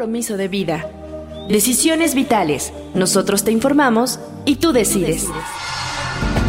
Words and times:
compromiso 0.00 0.38
de 0.38 0.48
vida. 0.48 0.90
Decisiones 1.50 2.14
vitales. 2.14 2.72
Nosotros 2.94 3.44
te 3.44 3.52
informamos 3.52 4.18
y 4.46 4.56
tú 4.56 4.72
decides. 4.72 5.28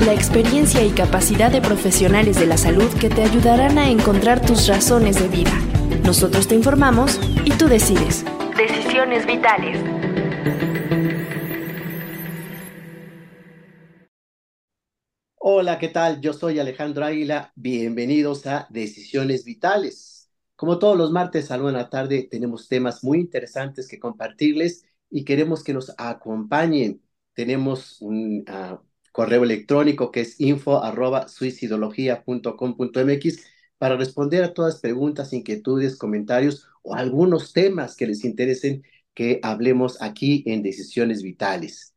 La 0.06 0.14
experiencia 0.14 0.82
y 0.86 0.92
capacidad 0.92 1.52
de 1.52 1.60
profesionales 1.60 2.40
de 2.40 2.46
la 2.46 2.56
salud 2.56 2.90
que 2.98 3.10
te 3.10 3.24
ayudarán 3.24 3.78
a 3.78 3.90
encontrar 3.90 4.40
tus 4.40 4.70
razones 4.70 5.20
de 5.20 5.28
vida. 5.28 5.52
Nosotros 6.06 6.48
te 6.48 6.56
informamos 6.56 7.20
y 7.44 7.52
tú 7.52 7.68
decides. 7.68 8.24
Decisiones 8.56 9.26
vitales. 9.26 9.78
Hola, 15.36 15.78
¿qué 15.78 15.90
tal? 15.90 16.22
Yo 16.22 16.32
soy 16.32 16.58
Alejandro 16.58 17.04
Águila. 17.04 17.52
Bienvenidos 17.56 18.48
a 18.48 18.66
Decisiones 18.70 19.44
Vitales. 19.44 20.21
Como 20.62 20.78
todos 20.78 20.96
los 20.96 21.10
martes 21.10 21.50
a 21.50 21.58
la 21.58 21.90
tarde, 21.90 22.28
tenemos 22.30 22.68
temas 22.68 23.04
muy 23.04 23.18
interesantes 23.20 23.88
que 23.88 23.98
compartirles 23.98 24.86
y 25.10 25.26
queremos 25.26 25.64
que 25.64 25.74
nos 25.74 25.92
acompañen. 25.98 27.02
Tenemos 27.34 28.00
un 28.00 28.46
uh, 28.48 28.78
correo 29.12 29.44
electrónico 29.44 30.12
que 30.12 30.22
es 30.22 30.40
info 30.40 30.84
arroba 30.84 31.26
para 33.80 33.98
responder 33.98 34.44
a 34.44 34.54
todas 34.54 34.80
preguntas, 34.82 35.34
inquietudes, 35.34 35.98
comentarios 35.98 36.68
o 36.84 36.94
algunos 36.94 37.54
temas 37.54 37.96
que 37.96 38.06
les 38.06 38.24
interesen 38.24 38.84
que 39.16 39.40
hablemos 39.42 40.00
aquí 40.00 40.44
en 40.46 40.62
Decisiones 40.62 41.24
Vitales. 41.24 41.96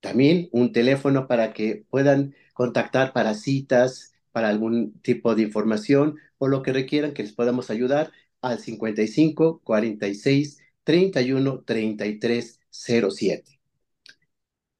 También 0.00 0.48
un 0.52 0.72
teléfono 0.72 1.26
para 1.26 1.52
que 1.52 1.84
puedan 1.90 2.34
contactar 2.54 3.12
para 3.12 3.34
citas, 3.34 4.14
para 4.36 4.50
algún 4.50 5.00
tipo 5.00 5.34
de 5.34 5.40
información 5.44 6.18
o 6.36 6.46
lo 6.48 6.62
que 6.62 6.74
requieran 6.74 7.14
que 7.14 7.22
les 7.22 7.32
podamos 7.32 7.70
ayudar 7.70 8.12
al 8.42 8.58
55 8.60 9.62
46 9.64 10.58
31 10.84 11.64
33 11.64 12.60
07. 12.68 13.58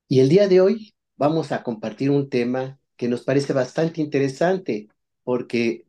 Y 0.09 0.21
el 0.21 0.29
día 0.29 0.47
de 0.47 0.61
hoy 0.61 0.95
vamos 1.17 1.53
a 1.53 1.63
compartir 1.63 2.11
un 2.11 2.29
tema 2.29 2.79
que 2.99 3.09
nos 3.09 3.23
parece 3.23 3.55
bastante 3.55 4.03
interesante 4.03 4.89
porque 5.25 5.87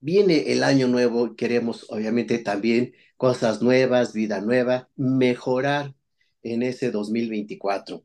viene 0.00 0.52
el 0.52 0.64
año 0.64 0.88
nuevo 0.88 1.36
queremos 1.36 1.84
obviamente 1.90 2.38
también 2.38 2.94
cosas 3.18 3.60
nuevas, 3.60 4.14
vida 4.14 4.40
nueva, 4.40 4.88
mejorar 4.96 5.94
en 6.42 6.62
ese 6.62 6.90
2024. 6.90 8.02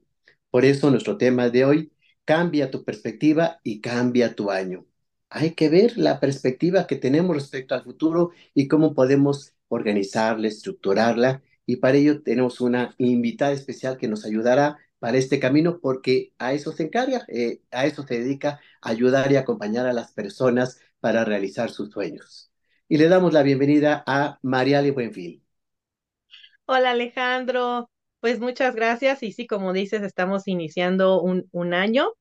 Por 0.51 0.65
eso 0.65 0.91
nuestro 0.91 1.17
tema 1.17 1.49
de 1.49 1.63
hoy 1.63 1.93
cambia 2.25 2.71
tu 2.71 2.83
perspectiva 2.83 3.61
y 3.63 3.79
cambia 3.79 4.35
tu 4.35 4.51
año. 4.51 4.86
Hay 5.29 5.53
que 5.55 5.69
ver 5.69 5.97
la 5.97 6.19
perspectiva 6.19 6.87
que 6.87 6.95
tenemos 6.95 7.35
respecto 7.35 7.75
al 7.75 7.83
futuro 7.83 8.31
y 8.53 8.67
cómo 8.67 8.93
podemos 8.93 9.53
organizarla, 9.67 10.47
estructurarla. 10.47 11.41
Y 11.65 11.77
para 11.77 11.97
ello 11.97 12.21
tenemos 12.23 12.61
una 12.61 12.95
invitada 12.97 13.51
especial 13.51 13.97
que 13.97 14.07
nos 14.07 14.25
ayudará 14.25 14.77
para 14.99 15.17
este 15.17 15.39
camino 15.39 15.79
porque 15.81 16.33
a 16.39 16.53
eso 16.53 16.71
se 16.71 16.83
encarga, 16.83 17.25
eh, 17.27 17.61
a 17.71 17.85
eso 17.85 18.03
se 18.07 18.19
dedica, 18.19 18.59
ayudar 18.81 19.31
y 19.31 19.35
acompañar 19.35 19.85
a 19.85 19.93
las 19.93 20.13
personas 20.13 20.79
para 21.01 21.25
realizar 21.25 21.69
sus 21.71 21.91
sueños. 21.91 22.51
Y 22.87 22.97
le 22.97 23.09
damos 23.09 23.33
la 23.33 23.43
bienvenida 23.43 24.03
a 24.07 24.39
Mariale 24.41 24.91
Buenfil. 24.91 25.43
Hola 26.65 26.91
Alejandro, 26.91 27.89
pues 28.19 28.39
muchas 28.39 28.75
gracias 28.75 29.23
y 29.23 29.31
sí, 29.31 29.47
como 29.47 29.73
dices, 29.73 30.01
estamos 30.03 30.47
iniciando 30.47 31.21
un, 31.21 31.47
un 31.51 31.73
año 31.73 32.13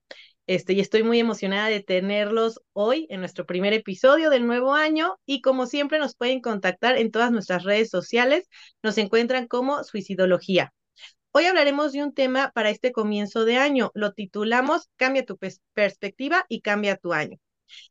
este, 0.46 0.72
y 0.74 0.80
estoy 0.80 1.02
muy 1.02 1.18
emocionada 1.18 1.68
de 1.68 1.82
tenerlos 1.82 2.60
hoy 2.72 3.06
en 3.10 3.20
nuestro 3.20 3.46
primer 3.46 3.72
episodio 3.72 4.30
del 4.30 4.46
nuevo 4.46 4.74
año 4.74 5.18
y 5.26 5.40
como 5.40 5.66
siempre 5.66 5.98
nos 5.98 6.14
pueden 6.16 6.40
contactar 6.40 6.96
en 6.96 7.10
todas 7.10 7.32
nuestras 7.32 7.64
redes 7.64 7.90
sociales, 7.90 8.48
nos 8.82 8.98
encuentran 8.98 9.48
como 9.48 9.82
Suicidología. 9.84 10.72
Hoy 11.32 11.44
hablaremos 11.46 11.92
de 11.92 12.02
un 12.02 12.14
tema 12.14 12.52
para 12.54 12.70
este 12.70 12.92
comienzo 12.92 13.44
de 13.44 13.56
año, 13.56 13.90
lo 13.94 14.12
titulamos 14.12 14.88
Cambia 14.96 15.24
tu 15.24 15.38
perspectiva 15.74 16.46
y 16.48 16.60
cambia 16.60 16.96
tu 16.96 17.12
año. 17.12 17.38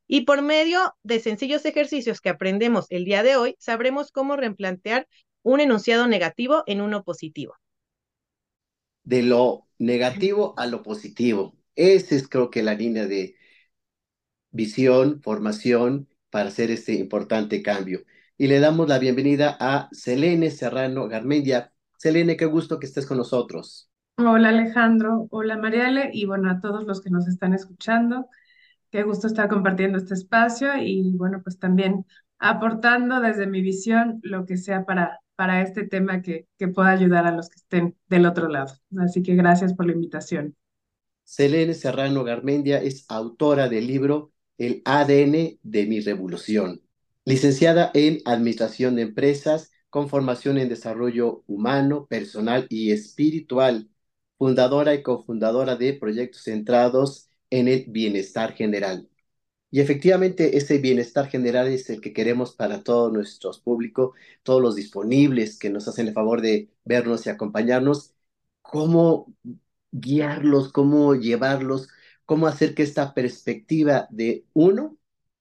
Y 0.07 0.21
por 0.21 0.41
medio 0.41 0.95
de 1.03 1.19
sencillos 1.19 1.65
ejercicios 1.65 2.21
que 2.21 2.29
aprendemos 2.29 2.85
el 2.89 3.05
día 3.05 3.23
de 3.23 3.35
hoy, 3.35 3.55
sabremos 3.59 4.11
cómo 4.11 4.35
replantear 4.37 5.07
un 5.43 5.59
enunciado 5.59 6.07
negativo 6.07 6.63
en 6.65 6.81
uno 6.81 7.03
positivo 7.03 7.55
de 9.05 9.21
lo 9.21 9.67
negativo 9.77 10.53
a 10.57 10.65
lo 10.65 10.83
positivo. 10.83 11.54
Esa 11.75 12.15
es 12.15 12.27
creo 12.27 12.49
que 12.49 12.63
la 12.63 12.73
línea 12.73 13.07
de 13.07 13.35
visión, 14.51 15.21
formación 15.21 16.07
para 16.31 16.49
hacer 16.49 16.71
este 16.71 16.93
importante 16.93 17.61
cambio. 17.61 18.03
Y 18.37 18.47
le 18.47 18.59
damos 18.59 18.87
la 18.89 18.99
bienvenida 18.99 19.55
a 19.59 19.89
Selene 19.91 20.51
Serrano 20.51 21.07
Garmendia. 21.07 21.73
Selene, 21.97 22.37
qué 22.37 22.45
gusto 22.45 22.79
que 22.79 22.87
estés 22.87 23.05
con 23.05 23.17
nosotros. 23.17 23.89
Hola 24.17 24.49
Alejandro, 24.49 25.27
hola 25.31 25.57
Mariale 25.57 26.09
y 26.13 26.25
bueno, 26.25 26.49
a 26.49 26.59
todos 26.61 26.85
los 26.85 27.01
que 27.01 27.09
nos 27.09 27.27
están 27.27 27.53
escuchando. 27.53 28.27
Qué 28.91 29.03
gusto 29.03 29.27
estar 29.27 29.49
compartiendo 29.49 29.97
este 29.97 30.13
espacio 30.15 30.77
y 30.77 31.15
bueno, 31.17 31.41
pues 31.43 31.59
también 31.59 32.05
aportando 32.39 33.21
desde 33.21 33.47
mi 33.47 33.61
visión 33.61 34.19
lo 34.23 34.45
que 34.45 34.57
sea 34.57 34.85
para 34.85 35.19
para 35.35 35.61
este 35.61 35.85
tema 35.87 36.21
que, 36.21 36.47
que 36.57 36.69
pueda 36.69 36.91
ayudar 36.91 37.27
a 37.27 37.31
los 37.31 37.49
que 37.49 37.57
estén 37.57 37.97
del 38.07 38.25
otro 38.25 38.47
lado. 38.49 38.73
Así 38.99 39.23
que 39.23 39.35
gracias 39.35 39.73
por 39.73 39.85
la 39.85 39.93
invitación. 39.93 40.55
Selene 41.25 41.73
Serrano 41.73 42.23
Garmendia 42.23 42.81
es 42.81 43.05
autora 43.09 43.67
del 43.69 43.87
libro 43.87 44.31
El 44.57 44.81
ADN 44.85 45.59
de 45.63 45.85
mi 45.87 45.99
revolución, 45.99 46.83
licenciada 47.25 47.91
en 47.93 48.19
Administración 48.25 48.95
de 48.95 49.03
Empresas 49.03 49.71
con 49.89 50.09
formación 50.09 50.57
en 50.57 50.69
Desarrollo 50.69 51.43
Humano, 51.47 52.05
Personal 52.07 52.67
y 52.69 52.91
Espiritual, 52.91 53.89
fundadora 54.37 54.93
y 54.93 55.03
cofundadora 55.03 55.75
de 55.75 55.93
proyectos 55.93 56.43
centrados 56.43 57.29
en 57.49 57.67
el 57.67 57.85
bienestar 57.87 58.53
general. 58.53 59.09
Y 59.71 59.81
efectivamente 59.81 60.57
ese 60.57 60.77
bienestar 60.79 61.27
general 61.27 61.67
es 61.67 61.89
el 61.89 62.01
que 62.01 62.13
queremos 62.13 62.55
para 62.55 62.83
todos 62.83 63.11
nuestros 63.11 63.59
públicos, 63.59 64.15
todos 64.43 64.61
los 64.61 64.75
disponibles 64.75 65.59
que 65.59 65.69
nos 65.69 65.87
hacen 65.87 66.07
el 66.07 66.13
favor 66.13 66.41
de 66.41 66.69
vernos 66.85 67.25
y 67.25 67.29
acompañarnos, 67.29 68.13
cómo 68.61 69.33
guiarlos, 69.99 70.71
cómo 70.71 71.15
llevarlos, 71.15 71.89
cómo 72.25 72.47
hacer 72.47 72.75
que 72.75 72.83
esta 72.83 73.13
perspectiva 73.13 74.07
de 74.09 74.45
uno 74.53 74.97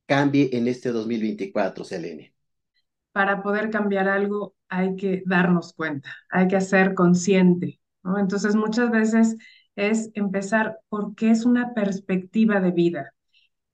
cambie 0.07 0.51
en 0.53 0.69
este 0.69 0.91
2024, 0.91 1.85
Selene. 1.85 2.35
Para 3.13 3.43
poder 3.43 3.71
cambiar 3.71 4.09
algo 4.09 4.55
hay 4.69 4.97
que 4.97 5.23
darnos 5.27 5.73
cuenta, 5.75 6.11
hay 6.31 6.49
que 6.49 6.61
ser 6.61 6.95
consciente. 6.95 7.81
Entonces 8.19 8.57
muchas 8.57 8.91
veces 8.91 9.37
es 9.77 10.11
empezar 10.15 10.79
porque 10.89 11.31
es 11.31 11.45
una 11.45 11.75
perspectiva 11.75 12.61
de 12.61 12.71
vida 12.73 13.15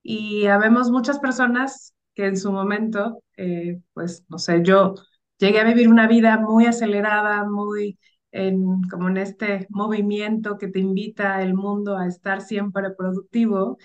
y 0.02 0.46
habemos 0.46 0.90
muchas 0.90 1.18
personas 1.18 1.94
que 2.14 2.26
en 2.26 2.36
su 2.36 2.52
momento, 2.52 3.22
eh, 3.36 3.80
pues, 3.94 4.24
no 4.28 4.38
sé, 4.38 4.62
yo 4.64 4.94
llegué 5.38 5.60
a 5.60 5.64
vivir 5.64 5.88
una 5.88 6.08
vida 6.08 6.38
muy 6.38 6.66
acelerada, 6.66 7.44
muy 7.44 7.98
en, 8.32 8.82
como 8.90 9.08
en 9.08 9.16
este 9.18 9.66
movimiento 9.70 10.58
que 10.58 10.68
te 10.68 10.80
invita 10.80 11.42
el 11.42 11.54
mundo 11.54 11.96
a 11.96 12.06
estar 12.06 12.40
siempre 12.42 12.90
productivo 12.96 13.78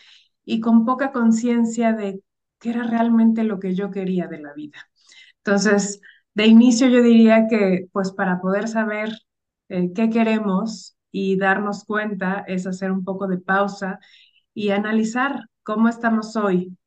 y 0.46 0.60
con 0.62 0.86
poca 0.86 1.12
conciencia 1.12 1.94
de 1.94 2.22
qué 2.60 2.72
era 2.72 2.84
realmente 2.84 3.44
lo 3.44 3.60
que 3.60 3.76
yo 3.76 3.92
quería 3.92 4.28
de 4.28 4.40
la 4.40 4.54
vida. 4.54 4.80
Entonces, 5.38 6.02
de 6.34 6.48
inicio 6.48 6.88
yo 6.90 7.02
diría 7.04 7.48
que, 7.50 7.88
pues, 7.92 8.12
para 8.12 8.40
poder 8.42 8.68
saber 8.68 9.10
eh, 9.70 9.92
qué 9.94 10.10
queremos 10.10 10.98
y 11.12 11.38
darnos 11.38 11.84
cuenta 11.86 12.44
es 12.48 12.68
hacer 12.68 12.92
un 12.92 13.04
poco 13.04 13.28
de 13.28 13.38
pausa 13.40 14.00
y 14.54 14.70
analizar 14.72 15.42
cómo 15.64 15.90
estamos 15.90 16.36
hoy, 16.36 16.78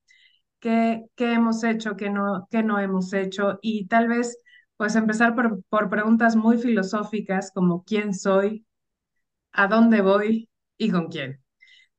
qué, 0.61 1.07
qué 1.17 1.35
hemos 1.35 1.65
hecho, 1.65 1.97
qué 1.97 2.11
no, 2.11 2.49
qué 2.51 2.63
no 2.63 2.79
hemos 2.81 3.13
hecho 3.13 3.59
y 3.63 3.87
tal 3.89 4.09
vez 4.09 4.39
pues 4.79 4.97
empezar 4.97 5.35
por, 5.35 5.63
por 5.65 5.91
preguntas 5.91 6.37
muy 6.37 6.57
filosóficas 6.57 7.53
como 7.53 7.85
quién 7.85 8.15
soy, 8.15 8.65
a 9.53 9.67
dónde 9.69 10.01
voy 10.01 10.49
y 10.79 10.91
con 10.91 11.09
quién. 11.09 11.43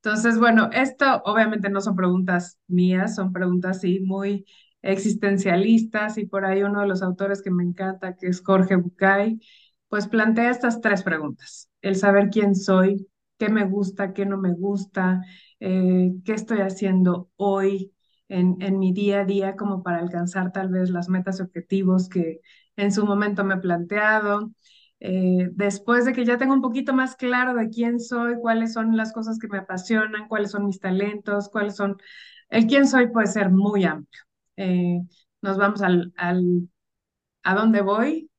Entonces, 0.04 0.40
bueno, 0.40 0.70
esto 0.74 1.22
obviamente 1.26 1.70
no 1.70 1.82
son 1.82 1.96
preguntas 1.96 2.58
mías, 2.68 3.16
son 3.16 3.34
preguntas 3.34 3.82
sí 3.82 4.00
muy 4.00 4.46
existencialistas 4.82 6.18
y 6.18 6.26
por 6.26 6.46
ahí 6.46 6.64
uno 6.64 6.82
de 6.82 6.88
los 6.88 7.02
autores 7.02 7.42
que 7.42 7.52
me 7.52 7.64
encanta, 7.64 8.16
que 8.16 8.28
es 8.28 8.42
Jorge 8.42 8.78
Bucay, 8.78 9.42
pues 9.90 10.08
plantea 10.08 10.52
estas 10.52 10.82
tres 10.82 11.04
preguntas. 11.04 11.70
El 11.82 11.96
saber 11.98 12.30
quién 12.30 12.56
soy, 12.56 13.08
qué 13.38 13.50
me 13.50 13.66
gusta, 13.66 14.14
qué 14.14 14.26
no 14.26 14.38
me 14.38 14.54
gusta, 14.54 15.22
eh, 15.60 16.14
qué 16.24 16.34
estoy 16.34 16.60
haciendo 16.60 17.30
hoy 17.36 17.94
en, 18.30 18.58
en, 18.62 18.80
mi 18.80 18.94
día 18.94 19.22
a 19.22 19.26
día 19.26 19.56
como 19.56 19.84
para 19.84 20.00
alcanzar 20.00 20.52
tal 20.52 20.70
vez 20.70 20.92
las 20.92 21.10
metas 21.10 21.40
y 21.40 21.44
objetivos 21.44 22.08
que 22.10 22.42
en 22.80 22.92
su 22.92 23.06
momento 23.06 23.44
me 23.44 23.56
he 23.56 23.58
planteado. 23.58 24.52
Eh, 25.02 25.50
después 25.54 26.06
de 26.06 26.14
que 26.14 26.26
ya 26.26 26.38
tengo 26.38 26.54
un 26.54 26.62
poquito 26.62 26.94
más 26.94 27.16
claro 27.16 27.54
de 27.56 27.70
quién 27.70 28.00
soy, 28.00 28.36
cuáles 28.42 28.74
son 28.74 28.98
las 28.98 29.14
cosas 29.14 29.40
que 29.40 29.48
me 29.48 29.60
apasionan, 29.60 30.28
cuáles 30.28 30.52
son 30.52 30.66
mis 30.66 30.80
talentos, 30.80 31.50
cuáles 31.50 31.76
son... 31.76 31.98
El 32.50 32.68
quién 32.68 32.88
soy 32.88 33.08
puede 33.08 33.28
ser 33.28 33.50
muy 33.52 33.86
amplio. 33.86 34.24
Eh, 34.58 35.02
nos 35.42 35.58
vamos 35.58 35.82
al, 35.82 36.14
al 36.18 36.70
a 37.44 37.56
dónde 37.56 37.82
voy, 37.82 38.30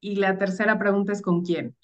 y 0.00 0.16
la 0.16 0.38
tercera 0.38 0.78
pregunta 0.78 1.12
es 1.12 1.22
con 1.22 1.42
quién. 1.44 1.76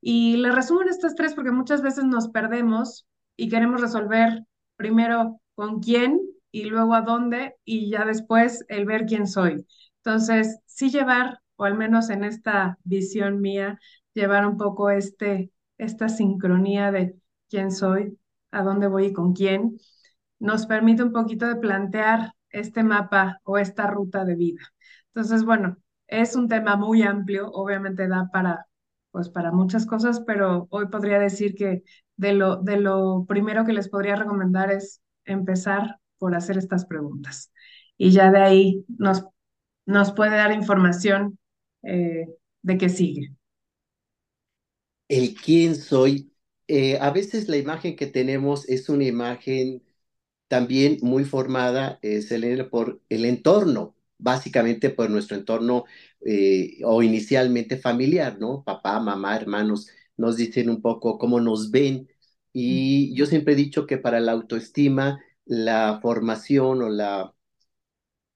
Y 0.00 0.36
le 0.38 0.52
resumo 0.52 0.82
en 0.82 0.88
estas 0.88 1.14
tres 1.14 1.34
porque 1.34 1.50
muchas 1.52 1.82
veces 1.82 2.04
nos 2.04 2.28
perdemos 2.28 3.06
y 3.36 3.48
queremos 3.48 3.80
resolver 3.80 4.44
primero 4.76 5.40
con 5.54 5.80
quién 5.80 6.20
y 6.52 6.64
luego 6.66 6.94
a 6.94 7.02
dónde 7.02 7.56
y 7.64 7.90
ya 7.90 8.04
después 8.04 8.64
el 8.68 8.86
ver 8.86 9.06
quién 9.06 9.26
soy. 9.26 9.66
Entonces, 10.04 10.60
sí 10.66 10.90
llevar, 10.90 11.40
o 11.56 11.64
al 11.64 11.76
menos 11.76 12.10
en 12.10 12.24
esta 12.24 12.78
visión 12.84 13.40
mía, 13.40 13.78
llevar 14.14 14.46
un 14.46 14.56
poco 14.56 14.90
este, 14.90 15.50
esta 15.78 16.08
sincronía 16.08 16.90
de 16.92 17.16
quién 17.48 17.70
soy, 17.70 18.18
a 18.50 18.62
dónde 18.62 18.88
voy 18.88 19.06
y 19.06 19.12
con 19.12 19.32
quién, 19.32 19.78
nos 20.38 20.66
permite 20.66 21.02
un 21.02 21.12
poquito 21.12 21.46
de 21.46 21.56
plantear 21.56 22.32
este 22.50 22.82
mapa 22.82 23.40
o 23.44 23.58
esta 23.58 23.86
ruta 23.86 24.24
de 24.24 24.34
vida. 24.34 24.60
Entonces, 25.08 25.44
bueno, 25.44 25.78
es 26.06 26.36
un 26.36 26.48
tema 26.48 26.76
muy 26.76 27.02
amplio, 27.02 27.50
obviamente 27.50 28.08
da 28.08 28.28
para, 28.32 28.66
pues, 29.10 29.28
para 29.28 29.52
muchas 29.52 29.86
cosas, 29.86 30.20
pero 30.26 30.66
hoy 30.70 30.88
podría 30.88 31.18
decir 31.18 31.54
que 31.54 31.82
de 32.16 32.32
lo, 32.32 32.56
de 32.56 32.78
lo 32.78 33.24
primero 33.26 33.64
que 33.64 33.72
les 33.72 33.88
podría 33.88 34.16
recomendar 34.16 34.70
es 34.70 35.02
empezar 35.24 35.98
por 36.18 36.34
hacer 36.34 36.58
estas 36.58 36.86
preguntas. 36.86 37.52
Y 37.98 38.10
ya 38.10 38.30
de 38.30 38.42
ahí 38.42 38.84
nos, 38.98 39.26
nos 39.86 40.12
puede 40.12 40.36
dar 40.36 40.52
información 40.52 41.38
eh, 41.82 42.26
de 42.62 42.78
qué 42.78 42.88
sigue. 42.88 43.30
El 45.08 45.34
quién 45.34 45.76
soy. 45.76 46.32
Eh, 46.68 46.98
a 47.00 47.10
veces 47.10 47.48
la 47.48 47.56
imagen 47.56 47.96
que 47.96 48.06
tenemos 48.06 48.68
es 48.68 48.88
una 48.88 49.04
imagen 49.04 49.82
también 50.48 50.98
muy 51.02 51.24
formada, 51.24 51.98
eh, 52.02 52.22
Selena, 52.22 52.70
por 52.70 53.02
el 53.10 53.24
entorno, 53.26 53.96
básicamente 54.18 54.90
por 54.90 55.10
nuestro 55.10 55.36
entorno 55.36 55.84
eh, 56.26 56.78
o 56.84 57.02
inicialmente 57.02 57.76
familiar, 57.78 58.38
¿no? 58.40 58.64
Papá, 58.64 59.00
mamá, 59.00 59.36
hermanos, 59.36 59.88
nos 60.16 60.36
dicen 60.36 60.70
un 60.70 60.82
poco 60.82 61.18
cómo 61.18 61.40
nos 61.40 61.70
ven. 61.70 62.08
Y 62.52 63.14
yo 63.16 63.26
siempre 63.26 63.54
he 63.54 63.56
dicho 63.56 63.86
que 63.86 63.98
para 63.98 64.20
la 64.20 64.32
autoestima, 64.32 65.20
la 65.46 66.00
formación 66.02 66.82
o 66.82 66.88
la, 66.90 67.34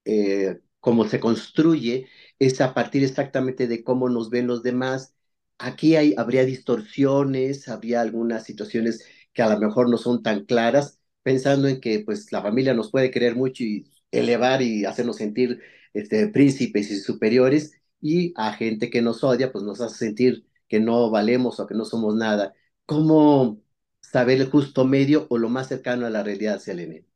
eh, 0.05 0.61
cómo 0.81 1.05
se 1.07 1.21
construye, 1.21 2.09
es 2.41 2.61
a 2.63 2.75
partir 2.75 3.05
exactamente 3.05 3.69
de 3.69 3.85
cómo 3.85 4.11
nos 4.11 4.31
ven 4.31 4.49
los 4.49 4.65
demás. 4.65 5.15
Aquí 5.59 5.97
hay, 5.97 6.15
habría 6.19 6.45
distorsiones, 6.45 7.69
habría 7.69 8.03
algunas 8.03 8.45
situaciones 8.45 9.05
que 9.35 9.43
a 9.43 9.51
lo 9.51 9.61
mejor 9.61 9.91
no 9.91 9.99
son 9.99 10.23
tan 10.25 10.47
claras, 10.47 11.01
pensando 11.23 11.69
en 11.69 11.81
que 11.81 12.01
pues 12.01 12.33
la 12.33 12.43
familia 12.43 12.75
nos 12.75 12.91
puede 12.91 13.11
querer 13.13 13.37
mucho 13.37 13.65
y 13.65 13.91
elevar 14.11 14.63
y 14.63 14.85
hacernos 14.87 15.17
sentir 15.19 15.61
este, 15.95 16.29
príncipes 16.29 16.91
y 16.91 16.99
superiores, 17.01 17.75
y 18.01 18.33
a 18.37 18.53
gente 18.55 18.91
que 18.91 19.03
nos 19.03 19.23
odia, 19.25 19.53
pues 19.53 19.65
nos 19.65 19.81
hace 19.83 19.97
sentir 19.99 20.47
que 20.69 20.81
no 20.81 21.11
valemos 21.11 21.61
o 21.61 21.67
que 21.67 21.75
no 21.75 21.85
somos 21.85 22.15
nada. 22.17 22.55
¿Cómo 22.87 23.63
saber 24.01 24.41
el 24.41 24.51
justo 24.51 24.85
medio 24.87 25.27
o 25.31 25.39
lo 25.39 25.49
más 25.51 25.69
cercano 25.69 26.07
a 26.07 26.11
la 26.11 26.23
realidad, 26.23 26.59
Selene? 26.61 27.07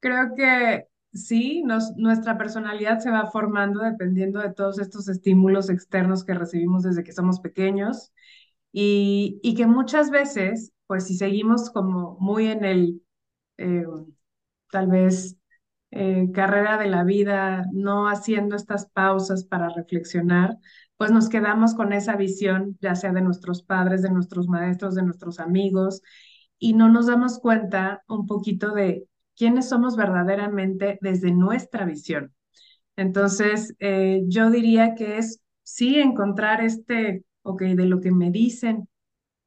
Creo 0.00 0.34
que 0.36 0.88
sí, 1.16 1.62
nos, 1.64 1.96
nuestra 1.96 2.38
personalidad 2.38 2.98
se 3.00 3.10
va 3.10 3.30
formando 3.30 3.80
dependiendo 3.80 4.40
de 4.40 4.52
todos 4.52 4.78
estos 4.78 5.08
estímulos 5.08 5.70
externos 5.70 6.24
que 6.24 6.34
recibimos 6.34 6.82
desde 6.84 7.04
que 7.04 7.12
somos 7.12 7.40
pequeños 7.40 8.12
y, 8.72 9.40
y 9.42 9.54
que 9.54 9.66
muchas 9.66 10.10
veces, 10.10 10.72
pues 10.86 11.06
si 11.06 11.16
seguimos 11.16 11.70
como 11.70 12.16
muy 12.20 12.46
en 12.48 12.64
el, 12.64 13.02
eh, 13.58 13.84
tal 14.70 14.88
vez, 14.88 15.36
eh, 15.90 16.30
carrera 16.34 16.78
de 16.78 16.88
la 16.88 17.04
vida, 17.04 17.64
no 17.72 18.08
haciendo 18.08 18.56
estas 18.56 18.86
pausas 18.90 19.44
para 19.44 19.68
reflexionar, 19.70 20.58
pues 20.96 21.10
nos 21.12 21.28
quedamos 21.28 21.74
con 21.74 21.92
esa 21.92 22.16
visión, 22.16 22.76
ya 22.80 22.94
sea 22.94 23.12
de 23.12 23.22
nuestros 23.22 23.62
padres, 23.62 24.02
de 24.02 24.10
nuestros 24.10 24.48
maestros, 24.48 24.94
de 24.94 25.02
nuestros 25.02 25.40
amigos, 25.40 26.02
y 26.58 26.74
no 26.74 26.88
nos 26.88 27.06
damos 27.06 27.38
cuenta 27.38 28.02
un 28.08 28.26
poquito 28.26 28.72
de 28.72 29.06
quiénes 29.36 29.68
somos 29.68 29.96
verdaderamente 29.96 30.98
desde 31.02 31.32
nuestra 31.32 31.84
visión. 31.84 32.34
Entonces, 32.96 33.74
eh, 33.80 34.22
yo 34.28 34.50
diría 34.50 34.94
que 34.94 35.18
es 35.18 35.40
sí 35.62 35.98
encontrar 36.00 36.62
este, 36.62 37.24
ok, 37.42 37.62
de 37.62 37.86
lo 37.86 38.00
que 38.00 38.12
me 38.12 38.30
dicen 38.30 38.88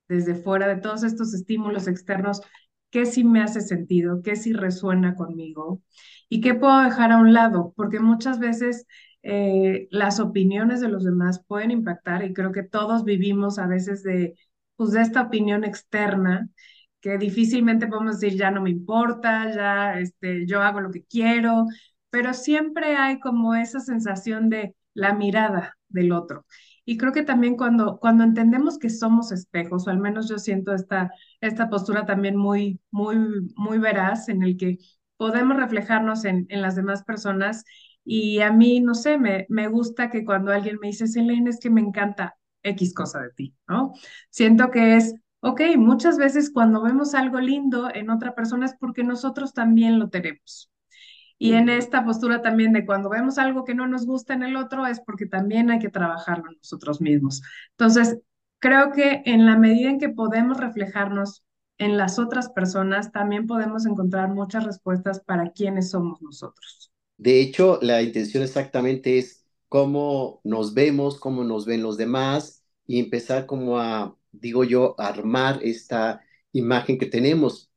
desde 0.08 0.36
fuera, 0.36 0.68
de 0.68 0.78
todos 0.82 1.04
estos 1.04 1.34
estímulos 1.34 1.88
externos, 1.88 2.42
qué 2.90 3.06
sí 3.06 3.24
me 3.24 3.42
hace 3.42 3.62
sentido, 3.62 4.22
qué 4.24 4.36
sí 4.36 4.54
resuena 4.54 5.16
conmigo 5.16 5.82
y 6.30 6.42
qué 6.42 6.54
puedo 6.56 6.80
dejar 6.82 7.12
a 7.12 7.18
un 7.18 7.34
lado, 7.34 7.74
porque 7.76 8.00
muchas 8.00 8.40
veces 8.40 8.86
eh, 9.24 9.88
las 9.92 10.20
opiniones 10.20 10.82
de 10.82 10.90
los 10.90 11.04
demás 11.04 11.44
pueden 11.48 11.72
impactar 11.72 12.24
y 12.24 12.34
creo 12.34 12.52
que 12.52 12.64
todos 12.64 13.04
vivimos 13.04 13.60
a 13.60 13.68
veces 13.68 14.04
de, 14.04 14.36
pues, 14.76 14.92
de 14.92 15.02
esta 15.02 15.22
opinión 15.24 15.64
externa 15.64 16.50
que 17.01 17.18
difícilmente 17.18 17.88
podemos 17.88 18.19
decir 18.19 18.38
ya 18.38 18.51
no 18.51 18.62
me 18.62 18.69
importa, 18.72 19.51
ya 19.54 20.00
este, 20.00 20.46
yo 20.48 20.62
hago 20.62 20.81
lo 20.81 20.92
que 20.92 21.04
quiero, 21.06 21.66
pero 22.10 22.34
siempre 22.34 22.96
hay 22.98 23.19
como 23.19 23.56
esa 23.56 23.80
sensación 23.80 24.50
de 24.50 24.75
la 24.94 25.13
mirada 25.13 25.78
del 25.90 26.12
otro. 26.12 26.46
Y 26.86 26.98
creo 26.98 27.12
que 27.13 27.24
también 27.24 27.56
cuando, 27.56 28.00
cuando 28.00 28.24
entendemos 28.24 28.80
que 28.80 28.90
somos 28.90 29.31
espejos, 29.31 29.88
o 29.88 29.92
al 29.92 30.00
menos 30.00 30.28
yo 30.28 30.40
siento 30.40 30.74
esta, 30.74 31.12
esta 31.40 31.69
postura 31.69 32.06
también 32.06 32.36
muy, 32.36 32.80
muy, 32.92 33.18
muy 33.56 33.78
veraz 33.78 34.28
en 34.30 34.42
el 34.44 34.57
que 34.57 34.80
podemos 35.18 35.57
reflejarnos 35.57 36.25
en, 36.25 36.45
en 36.50 36.62
las 36.62 36.75
demás 36.75 37.04
personas. 37.04 37.63
Y 38.04 38.40
a 38.42 38.52
mí, 38.52 38.80
no 38.80 38.95
sé, 38.95 39.18
me, 39.18 39.45
me 39.50 39.68
gusta 39.68 40.10
que 40.10 40.25
cuando 40.25 40.52
alguien 40.52 40.78
me 40.81 40.88
dice, 40.88 41.07
Selene, 41.07 41.50
es 41.52 41.60
que 41.60 41.69
me 41.69 41.81
encanta 41.81 42.36
X 42.63 42.94
cosa 42.94 43.22
de 43.22 43.30
ti, 43.36 43.56
¿no? 43.68 43.94
Siento 44.31 44.72
que 44.72 44.95
es 44.95 45.13
Ok, 45.42 45.62
muchas 45.78 46.18
veces 46.18 46.52
cuando 46.52 46.82
vemos 46.82 47.16
algo 47.16 47.40
lindo 47.40 47.90
en 47.94 48.10
otra 48.10 48.36
persona 48.36 48.66
es 48.66 48.76
porque 48.78 49.04
nosotros 49.04 49.54
también 49.54 49.98
lo 50.00 50.10
tenemos. 50.10 50.70
Y 51.38 51.54
en 51.54 51.70
esta 51.70 52.06
postura 52.06 52.42
también 52.42 52.74
de 52.74 52.86
cuando 52.86 53.10
vemos 53.10 53.38
algo 53.38 53.66
que 53.66 53.76
no 53.76 53.88
nos 53.88 54.06
gusta 54.06 54.34
en 54.34 54.44
el 54.44 54.58
otro 54.58 54.86
es 54.86 55.00
porque 55.02 55.26
también 55.26 55.72
hay 55.72 55.80
que 55.80 55.90
trabajarlo 55.90 56.52
nosotros 56.52 57.02
mismos. 57.02 57.42
Entonces, 57.72 58.20
creo 58.60 58.92
que 58.92 59.24
en 59.26 59.46
la 59.46 59.58
medida 59.58 59.90
en 59.90 60.00
que 60.00 60.10
podemos 60.10 60.58
reflejarnos 60.58 61.44
en 61.78 61.98
las 61.98 62.20
otras 62.20 62.50
personas, 62.50 63.14
también 63.14 63.48
podemos 63.48 63.86
encontrar 63.86 64.30
muchas 64.30 64.66
respuestas 64.66 65.22
para 65.22 65.52
quiénes 65.52 65.92
somos 65.92 66.22
nosotros. 66.22 66.92
De 67.18 67.42
hecho, 67.42 67.80
la 67.81 68.02
intención 68.02 68.44
exactamente 68.44 69.18
es 69.18 69.46
cómo 69.69 70.42
nos 70.44 70.74
vemos, 70.74 71.19
cómo 71.19 71.46
nos 71.46 71.66
ven 71.66 71.84
los 71.84 71.98
demás 71.98 72.66
y 72.86 73.00
empezar 73.00 73.46
como 73.46 73.80
a 73.80 74.19
digo 74.31 74.64
yo, 74.64 74.95
armar 75.00 75.59
esta 75.64 76.21
imagen 76.52 76.98
que 76.98 77.06
tenemos. 77.07 77.71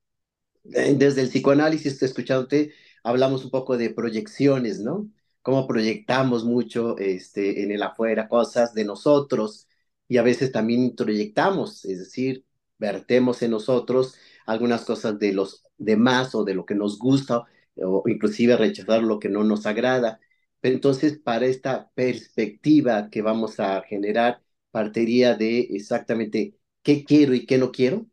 Eh, 0.65 0.95
desde 0.97 1.23
el 1.23 1.29
psicoanálisis, 1.29 2.03
escuchándote, 2.03 2.73
hablamos 3.05 3.45
un 3.45 3.51
poco 3.51 3.77
de 3.77 3.91
proyecciones, 3.91 4.81
¿no? 4.81 5.11
Cómo 5.43 5.67
proyectamos 5.67 6.45
mucho 6.45 6.97
este, 6.99 7.63
en 7.65 7.73
el 7.73 7.83
afuera 7.83 8.29
cosas 8.29 8.75
de 8.75 8.85
nosotros 8.85 9.69
y 10.09 10.19
a 10.19 10.23
veces 10.23 10.53
también 10.53 10.83
introyectamos, 10.83 11.85
es 11.85 11.99
decir, 11.99 12.45
vertemos 12.79 13.43
en 13.43 13.51
nosotros 13.53 14.15
algunas 14.47 14.85
cosas 14.85 15.19
de 15.19 15.33
los 15.33 15.65
demás 15.79 16.35
o 16.35 16.45
de 16.45 16.55
lo 16.55 16.67
que 16.67 16.75
nos 16.75 16.99
gusta 16.99 17.45
o 17.77 18.03
inclusive 18.07 18.57
rechazar 18.57 19.03
lo 19.03 19.19
que 19.19 19.29
no 19.29 19.45
nos 19.45 19.67
agrada. 19.67 20.21
Pero 20.61 20.75
entonces, 20.77 21.19
para 21.19 21.47
esta 21.47 21.91
perspectiva 21.95 23.11
que 23.11 23.23
vamos 23.23 23.59
a 23.61 23.83
generar, 23.83 24.43
partiría 24.73 25.37
de 25.37 25.61
exactamente 25.73 26.57
qué 26.83 27.05
quiero 27.05 27.35
y 27.35 27.47
qué 27.47 27.59
no 27.59 27.73
quiero? 27.73 28.07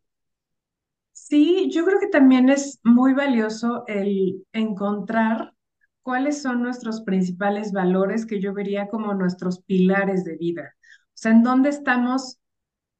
Sí, 1.12 1.70
yo 1.72 1.84
creo 1.84 2.00
que 2.00 2.08
también 2.08 2.48
es 2.48 2.80
muy 2.82 3.12
valioso 3.14 3.84
el 3.86 4.46
encontrar 4.52 5.54
cuáles 6.02 6.42
son 6.42 6.62
nuestros 6.62 7.02
principales 7.02 7.72
valores 7.72 8.26
que 8.26 8.40
yo 8.40 8.54
vería 8.54 8.88
como 8.88 9.14
nuestros 9.14 9.60
pilares 9.62 10.24
de 10.24 10.36
vida. 10.36 10.74
O 11.08 11.12
sea, 11.14 11.32
en 11.32 11.42
dónde 11.42 11.68
estamos 11.68 12.38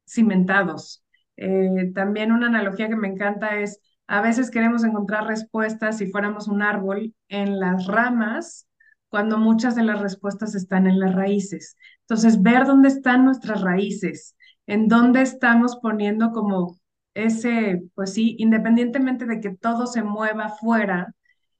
cimentados. 0.06 1.04
Eh, 1.36 1.92
también 1.94 2.32
una 2.32 2.48
analogía 2.48 2.88
que 2.88 2.96
me 2.96 3.08
encanta 3.08 3.60
es, 3.60 3.80
a 4.08 4.22
veces 4.22 4.50
queremos 4.52 4.84
encontrar 4.84 5.26
respuestas 5.26 5.98
si 5.98 6.08
fuéramos 6.10 6.48
un 6.48 6.62
árbol 6.62 7.14
en 7.28 7.60
las 7.60 7.86
ramas 7.86 8.68
cuando 9.10 9.38
muchas 9.38 9.74
de 9.76 9.82
las 9.84 10.00
respuestas 10.00 10.54
están 10.54 10.86
en 10.86 10.98
las 11.00 11.14
raíces. 11.14 11.76
Entonces, 12.02 12.42
ver 12.42 12.66
dónde 12.66 12.88
están 12.88 13.24
nuestras 13.24 13.60
raíces, 13.62 14.36
en 14.66 14.88
dónde 14.88 15.22
estamos 15.22 15.76
poniendo 15.82 16.32
como 16.32 16.78
ese, 17.14 17.82
pues 17.94 18.14
sí, 18.14 18.36
independientemente 18.38 19.26
de 19.26 19.40
que 19.40 19.50
todo 19.56 19.86
se 19.86 20.02
mueva 20.02 20.46
afuera, 20.46 21.14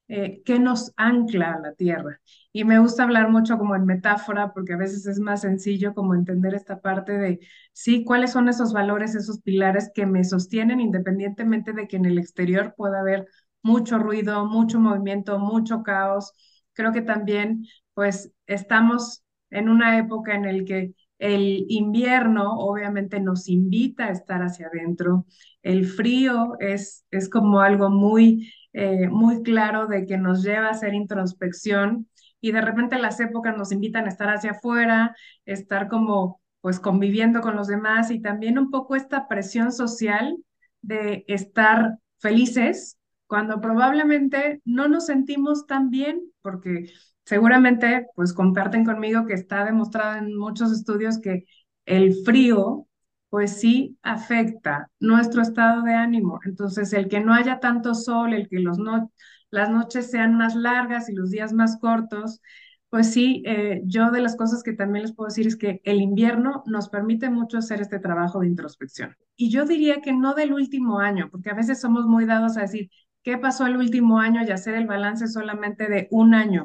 eh, 0.09 0.42
¿qué 0.45 0.59
nos 0.59 0.92
ancla 0.97 1.52
a 1.54 1.61
la 1.61 1.75
tierra? 1.75 2.21
Y 2.52 2.64
me 2.64 2.78
gusta 2.80 3.04
hablar 3.04 3.30
mucho 3.30 3.59
como 3.59 3.76
en 3.76 3.87
metáfora, 3.87 4.52
porque 4.52 4.73
a 4.73 4.76
veces 4.76 5.07
es 5.07 5.21
más 5.21 5.42
sencillo 5.42 5.95
como 5.95 6.14
entender 6.14 6.54
esta 6.54 6.80
parte 6.80 7.12
de, 7.12 7.40
sí, 7.73 8.04
cuáles 8.04 8.33
son 8.33 8.49
esos 8.49 8.73
valores, 8.73 9.14
esos 9.14 9.40
pilares 9.40 9.90
que 9.95 10.07
me 10.07 10.25
sostienen 10.25 10.80
independientemente 10.80 11.73
de 11.73 11.87
que 11.87 11.97
en 11.97 12.07
el 12.07 12.19
exterior 12.19 12.75
pueda 12.76 13.00
haber 13.00 13.26
mucho 13.62 13.99
ruido, 13.99 14.47
mucho 14.47 14.80
movimiento, 14.80 15.38
mucho 15.38 15.83
caos, 15.85 16.33
creo 16.72 16.92
que 16.92 17.02
también 17.02 17.66
pues 17.94 18.32
estamos 18.46 19.22
en 19.50 19.68
una 19.68 19.98
época 19.98 20.34
en 20.34 20.44
el 20.44 20.64
que 20.64 20.92
El 21.18 21.66
invierno 21.68 22.54
obviamente 22.58 23.20
nos 23.20 23.48
invita 23.48 24.06
a 24.06 24.10
estar 24.10 24.40
hacia 24.42 24.68
adentro. 24.68 25.26
El 25.62 25.84
frío 25.86 26.56
es, 26.60 27.04
es 27.10 27.28
como 27.28 27.60
algo 27.60 27.90
muy, 27.90 28.52
eh, 28.72 29.08
muy 29.08 29.42
claro 29.42 29.86
de 29.86 30.06
que 30.06 30.16
nos 30.16 30.42
lleva 30.42 30.68
a 30.68 30.70
hacer 30.70 30.94
introspección 30.94 32.08
y 32.40 32.52
de 32.52 32.62
repente 32.62 32.98
las 32.98 33.20
épocas 33.20 33.56
nos 33.56 33.70
invitan 33.72 34.06
a 34.06 34.08
estar 34.08 34.28
hacia 34.30 34.52
afuera, 34.52 35.14
estar 35.44 35.88
como 35.88 36.40
pues 36.62 36.80
conviviendo 36.80 37.40
con 37.40 37.56
los 37.56 37.68
demás 37.68 38.10
y 38.10 38.20
también 38.20 38.58
un 38.58 38.70
poco 38.70 38.96
esta 38.96 39.28
presión 39.28 39.72
social 39.72 40.36
de 40.82 41.24
estar 41.28 41.98
felices 42.18 42.98
cuando 43.26 43.60
probablemente 43.60 44.60
no 44.64 44.88
nos 44.88 45.06
sentimos 45.06 45.66
tan 45.66 45.90
bien 45.90 46.29
porque 46.42 46.90
seguramente 47.25 48.06
pues 48.14 48.32
comparten 48.32 48.85
conmigo 48.85 49.26
que 49.26 49.35
está 49.35 49.64
demostrado 49.64 50.18
en 50.18 50.37
muchos 50.37 50.73
estudios 50.73 51.18
que 51.20 51.44
el 51.87 52.14
frío 52.25 52.87
pues 53.28 53.61
sí 53.61 53.97
afecta 54.02 54.90
nuestro 54.99 55.40
estado 55.42 55.82
de 55.82 55.94
ánimo. 55.94 56.40
Entonces, 56.44 56.92
el 56.92 57.09
que 57.09 57.20
no 57.20 57.32
haya 57.32 57.61
tanto 57.61 57.94
sol, 57.94 58.35
el 58.35 58.49
que 58.49 58.59
las 58.59 59.70
noches 59.70 60.11
sean 60.11 60.37
más 60.37 60.54
largas 60.56 61.09
y 61.09 61.14
los 61.14 61.30
días 61.30 61.52
más 61.52 61.78
cortos, 61.78 62.40
pues 62.88 63.12
sí, 63.12 63.42
eh, 63.47 63.82
yo 63.85 64.11
de 64.11 64.20
las 64.20 64.37
cosas 64.37 64.64
que 64.64 64.73
también 64.73 65.04
les 65.04 65.14
puedo 65.14 65.28
decir 65.28 65.47
es 65.47 65.56
que 65.56 65.80
el 65.85 66.00
invierno 66.00 66.64
nos 66.66 66.88
permite 66.88 67.30
mucho 67.30 67.59
hacer 67.59 67.80
este 67.80 68.00
trabajo 68.00 68.40
de 68.40 68.49
introspección. 68.49 69.16
Y 69.37 69.50
yo 69.50 69.64
diría 69.64 70.00
que 70.00 70.12
no 70.12 70.35
del 70.35 70.52
último 70.52 70.99
año, 70.99 71.28
porque 71.30 71.50
a 71.50 71.54
veces 71.54 71.80
somos 71.80 72.06
muy 72.06 72.26
dados 72.26 72.56
a 72.56 72.62
decir, 72.62 72.90
¿qué 73.22 73.38
pasó 73.38 73.66
el 73.66 73.76
último 73.76 74.18
año 74.18 74.42
y 74.42 74.50
hacer 74.50 74.74
el 74.74 74.86
balance 74.86 75.28
solamente 75.28 75.88
de 75.88 76.08
un 76.10 76.34
año? 76.34 76.64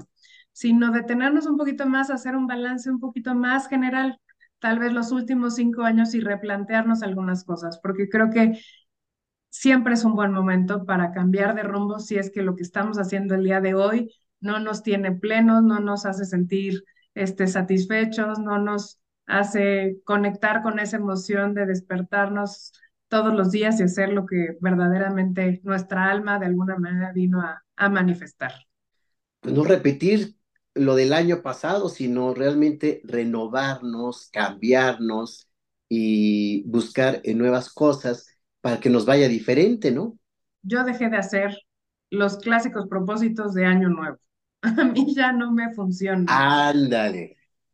sino 0.55 0.91
detenernos 0.91 1.47
un 1.47 1.57
poquito 1.57 1.85
más, 1.85 2.09
hacer 2.09 2.37
un 2.37 2.47
balance 2.47 2.89
un 2.89 3.01
poquito 3.01 3.35
más 3.35 3.67
general, 3.67 4.21
tal 4.59 4.79
vez 4.79 4.93
los 4.93 5.11
últimos 5.11 5.55
cinco 5.55 5.83
años 5.83 6.15
y 6.15 6.21
replantearnos 6.21 7.03
algunas 7.03 7.43
cosas, 7.43 7.77
porque 7.83 8.07
creo 8.07 8.29
que 8.29 8.57
siempre 9.49 9.95
es 9.95 10.05
un 10.05 10.15
buen 10.15 10.31
momento 10.31 10.85
para 10.85 11.11
cambiar 11.11 11.55
de 11.55 11.63
rumbo 11.63 11.99
si 11.99 12.15
es 12.15 12.31
que 12.31 12.41
lo 12.41 12.55
que 12.55 12.63
estamos 12.63 12.97
haciendo 12.97 13.35
el 13.35 13.43
día 13.43 13.59
de 13.59 13.73
hoy 13.73 14.13
no 14.39 14.59
nos 14.59 14.81
tiene 14.81 15.11
plenos, 15.11 15.61
no 15.61 15.81
nos 15.81 16.05
hace 16.05 16.23
sentir 16.23 16.85
este, 17.15 17.47
satisfechos, 17.47 18.39
no 18.39 18.57
nos 18.57 19.01
hace 19.25 19.97
conectar 20.05 20.63
con 20.63 20.79
esa 20.79 20.95
emoción 20.95 21.53
de 21.53 21.65
despertarnos 21.65 22.71
todos 23.15 23.33
los 23.33 23.51
días 23.51 23.79
y 23.79 23.83
hacer 23.83 24.09
lo 24.09 24.25
que 24.25 24.57
verdaderamente 24.59 25.61
nuestra 25.63 26.11
alma 26.11 26.37
de 26.39 26.47
alguna 26.47 26.77
manera 26.77 27.13
vino 27.13 27.41
a, 27.41 27.63
a 27.77 27.89
manifestar. 27.89 28.53
Pues 29.39 29.53
no 29.53 29.63
repetir 29.63 30.35
lo 30.73 30.95
del 30.95 31.13
año 31.13 31.41
pasado, 31.41 31.89
sino 31.89 32.33
realmente 32.33 33.01
renovarnos, 33.05 34.29
cambiarnos 34.31 35.49
y 35.89 36.63
buscar 36.69 37.21
en 37.23 37.37
nuevas 37.37 37.69
cosas 37.69 38.27
para 38.61 38.79
que 38.79 38.89
nos 38.89 39.05
vaya 39.05 39.27
diferente, 39.27 39.91
¿no? 39.91 40.17
Yo 40.63 40.83
dejé 40.83 41.09
de 41.09 41.17
hacer 41.17 41.57
los 42.09 42.37
clásicos 42.37 42.87
propósitos 42.89 43.53
de 43.53 43.65
año 43.65 43.89
nuevo. 43.89 44.17
A 44.61 44.83
mí 44.83 45.13
ya 45.15 45.31
no 45.31 45.51
me 45.53 45.73
funciona. 45.73 46.33
Ándale. 46.67 47.23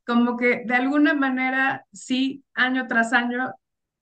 Como 0.06 0.36
que 0.38 0.64
de 0.66 0.76
alguna 0.76 1.14
manera, 1.14 1.86
sí, 1.94 2.44
año 2.54 2.88
tras 2.88 3.14
año, 3.14 3.54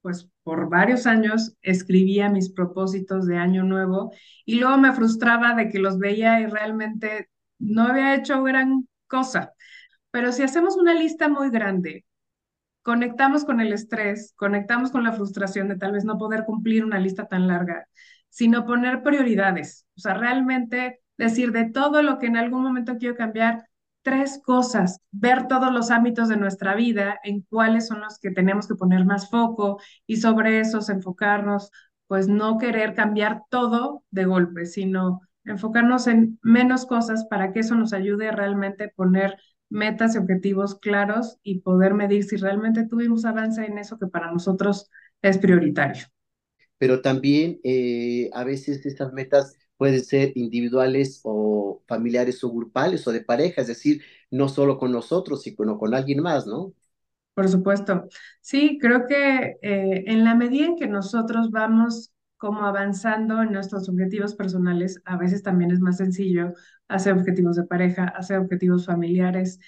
pues 0.01 0.29
por 0.44 0.70
varios 0.70 1.06
años 1.08 1.56
escribía 1.62 2.29
mis 2.29 2.51
propósitos 2.51 3.27
de 3.27 3.38
año 3.38 3.63
nuevo 3.63 4.12
y 4.46 4.56
luego 4.60 4.77
me 4.77 4.94
frustraba 4.94 5.53
de 5.56 5.70
que 5.70 5.79
los 5.79 6.00
veía 6.00 6.39
y 6.39 6.48
realmente 6.48 7.29
no 7.60 7.84
había 7.84 8.15
hecho 8.15 8.44
gran 8.44 8.88
cosa. 9.08 9.53
Pero 10.12 10.32
si 10.32 10.44
hacemos 10.44 10.77
una 10.77 10.94
lista 10.94 11.29
muy 11.29 11.50
grande, 11.50 12.06
conectamos 12.82 13.46
con 13.46 13.62
el 13.62 13.74
estrés, 13.74 14.34
conectamos 14.36 14.91
con 14.91 15.03
la 15.03 15.13
frustración 15.13 15.68
de 15.68 15.77
tal 15.77 15.91
vez 15.91 16.06
no 16.06 16.18
poder 16.18 16.46
cumplir 16.46 16.84
una 16.84 17.00
lista 17.00 17.27
tan 17.27 17.48
larga, 17.48 17.88
sino 18.29 18.65
poner 18.65 19.03
prioridades. 19.03 19.86
O 19.96 20.00
sea, 20.00 20.13
realmente 20.15 21.01
decir 21.18 21.51
de 21.51 21.70
todo 21.70 22.01
lo 22.01 22.18
que 22.18 22.27
en 22.27 22.38
algún 22.38 22.63
momento 22.63 22.98
quiero 22.98 23.15
cambiar, 23.15 23.68
tres 24.10 24.42
cosas, 24.44 25.01
ver 25.12 25.48
todos 25.48 25.72
los 25.72 25.92
ámbitos 25.92 26.30
de 26.30 26.38
nuestra 26.38 26.74
vida, 26.74 27.20
en 27.24 27.42
cuáles 27.42 27.86
son 27.86 28.01
los 28.01 28.18
que 28.18 28.32
tenemos 28.32 28.68
que 28.68 28.74
poner 28.74 29.06
más 29.06 29.30
foco 29.30 29.80
y 30.08 30.18
sobre 30.18 30.60
esos 30.60 30.89
enfocarnos, 30.89 31.70
pues 32.08 32.28
no 32.28 32.58
querer 32.58 32.96
cambiar 32.96 33.44
todo 33.51 34.04
de 34.10 34.25
golpe, 34.25 34.66
sino 34.66 35.22
enfocarnos 35.46 36.08
en 36.08 36.39
menos 36.42 36.88
cosas 36.88 37.28
para 37.30 37.54
que 37.54 37.60
eso 37.60 37.75
nos 37.75 37.94
ayude 37.94 38.30
a 38.30 38.32
realmente 38.32 38.92
poner 38.96 39.38
metas 39.70 40.16
y 40.16 40.18
objetivos 40.18 40.80
claros 40.80 41.38
y 41.44 41.60
poder 41.60 41.94
medir 41.94 42.24
si 42.24 42.36
realmente 42.38 42.88
tuvimos 42.88 43.25
avance 43.25 43.63
en 43.63 43.78
eso 43.78 44.00
que 44.00 44.08
para 44.08 44.32
nosotros 44.32 44.89
es 45.22 45.38
prioritario. 45.38 46.06
Pero 46.80 47.04
también 47.04 47.60
eh, 47.63 48.32
a 48.34 48.44
veces 48.44 48.84
estas 48.88 49.13
metas 49.13 49.56
pueden 49.79 50.05
ser 50.05 50.33
individuales 50.38 51.21
o 51.24 51.83
familiares 51.88 52.43
o 52.45 52.51
grupales 52.53 53.07
o 53.07 53.13
de 53.13 53.21
pareja, 53.24 53.62
es 53.63 53.67
decir, 53.69 54.03
no 54.31 54.50
solo 54.50 54.79
con 54.79 54.93
nosotros, 54.93 55.43
sino 55.43 55.79
con 55.79 55.95
alguien 55.95 56.21
más, 56.21 56.48
¿no? 56.48 56.74
Por 57.33 57.48
supuesto. 57.50 58.07
Sí, 58.41 58.77
creo 58.81 59.07
que 59.07 59.57
eh, 59.62 60.03
en 60.07 60.24
la 60.25 60.36
medida 60.36 60.65
en 60.65 60.75
que 60.75 60.88
nosotros 60.88 61.51
vamos 61.51 62.12
como 62.38 62.65
avanzando 62.65 63.41
en 63.41 63.51
nuestros 63.53 63.88
objetivos 63.89 64.36
personales, 64.36 65.01
a 65.05 65.17
veces 65.17 65.43
también 65.43 65.71
es 65.71 65.79
más 65.79 65.98
sencillo 65.98 66.53
hacer 66.89 67.13
objetivos 67.13 67.55
de 67.55 67.65
pareja, 67.65 68.05
hacer 68.05 68.39
objetivos 68.39 68.86
familiares. 68.86 69.59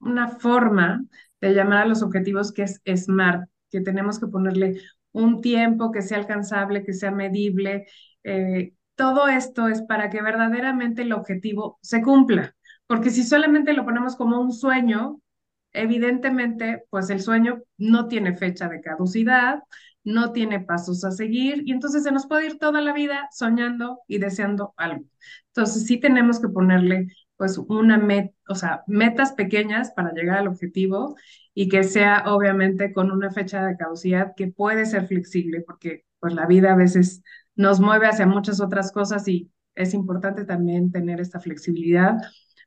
Una 0.00 0.28
forma 0.28 1.04
de 1.40 1.54
llamar 1.54 1.82
a 1.82 1.86
los 1.86 2.02
objetivos 2.02 2.52
que 2.52 2.62
es 2.64 2.80
SMART, 2.86 3.48
que 3.70 3.80
tenemos 3.82 4.18
que 4.18 4.26
ponerle 4.28 4.80
un 5.12 5.40
tiempo 5.42 5.92
que 5.92 6.02
sea 6.02 6.18
alcanzable, 6.18 6.84
que 6.84 6.94
sea 6.94 7.10
medible. 7.10 7.86
Eh, 8.24 8.72
todo 9.02 9.26
esto 9.26 9.66
es 9.66 9.82
para 9.82 10.10
que 10.10 10.22
verdaderamente 10.22 11.02
el 11.02 11.12
objetivo 11.12 11.76
se 11.82 12.02
cumpla, 12.02 12.54
porque 12.86 13.10
si 13.10 13.24
solamente 13.24 13.72
lo 13.72 13.84
ponemos 13.84 14.14
como 14.14 14.40
un 14.40 14.52
sueño, 14.52 15.20
evidentemente, 15.72 16.84
pues 16.88 17.10
el 17.10 17.20
sueño 17.20 17.64
no 17.78 18.06
tiene 18.06 18.36
fecha 18.36 18.68
de 18.68 18.80
caducidad, 18.80 19.64
no 20.04 20.30
tiene 20.30 20.60
pasos 20.60 21.02
a 21.04 21.10
seguir 21.10 21.64
y 21.66 21.72
entonces 21.72 22.04
se 22.04 22.12
nos 22.12 22.28
puede 22.28 22.46
ir 22.46 22.58
toda 22.60 22.80
la 22.80 22.92
vida 22.92 23.26
soñando 23.32 24.02
y 24.06 24.18
deseando 24.18 24.72
algo. 24.76 25.04
Entonces 25.48 25.84
sí 25.84 25.98
tenemos 25.98 26.40
que 26.40 26.48
ponerle 26.48 27.08
pues 27.36 27.58
una 27.58 27.98
meta, 27.98 28.32
o 28.48 28.54
sea, 28.54 28.84
metas 28.86 29.32
pequeñas 29.32 29.90
para 29.96 30.12
llegar 30.12 30.38
al 30.38 30.46
objetivo 30.46 31.16
y 31.54 31.68
que 31.68 31.82
sea 31.82 32.22
obviamente 32.26 32.92
con 32.92 33.10
una 33.10 33.32
fecha 33.32 33.66
de 33.66 33.76
caducidad 33.76 34.34
que 34.36 34.46
puede 34.46 34.86
ser 34.86 35.08
flexible 35.08 35.60
porque 35.66 36.04
pues 36.20 36.34
la 36.34 36.46
vida 36.46 36.72
a 36.72 36.76
veces 36.76 37.20
nos 37.54 37.80
mueve 37.80 38.06
hacia 38.06 38.26
muchas 38.26 38.60
otras 38.60 38.92
cosas 38.92 39.26
y 39.28 39.50
es 39.74 39.94
importante 39.94 40.44
también 40.44 40.92
tener 40.92 41.20
esta 41.20 41.40
flexibilidad, 41.40 42.16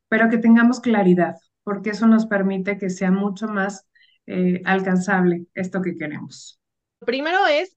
pero 0.07 0.29
que 0.29 0.37
tengamos 0.37 0.79
claridad 0.79 1.35
porque 1.63 1.91
eso 1.91 2.07
nos 2.07 2.27
permite 2.27 2.77
que 2.77 2.89
sea 2.89 3.11
mucho 3.11 3.47
más 3.47 3.87
eh, 4.27 4.61
alcanzable 4.65 5.45
esto 5.53 5.81
que 5.81 5.95
queremos 5.95 6.59
primero 7.05 7.45
es 7.47 7.75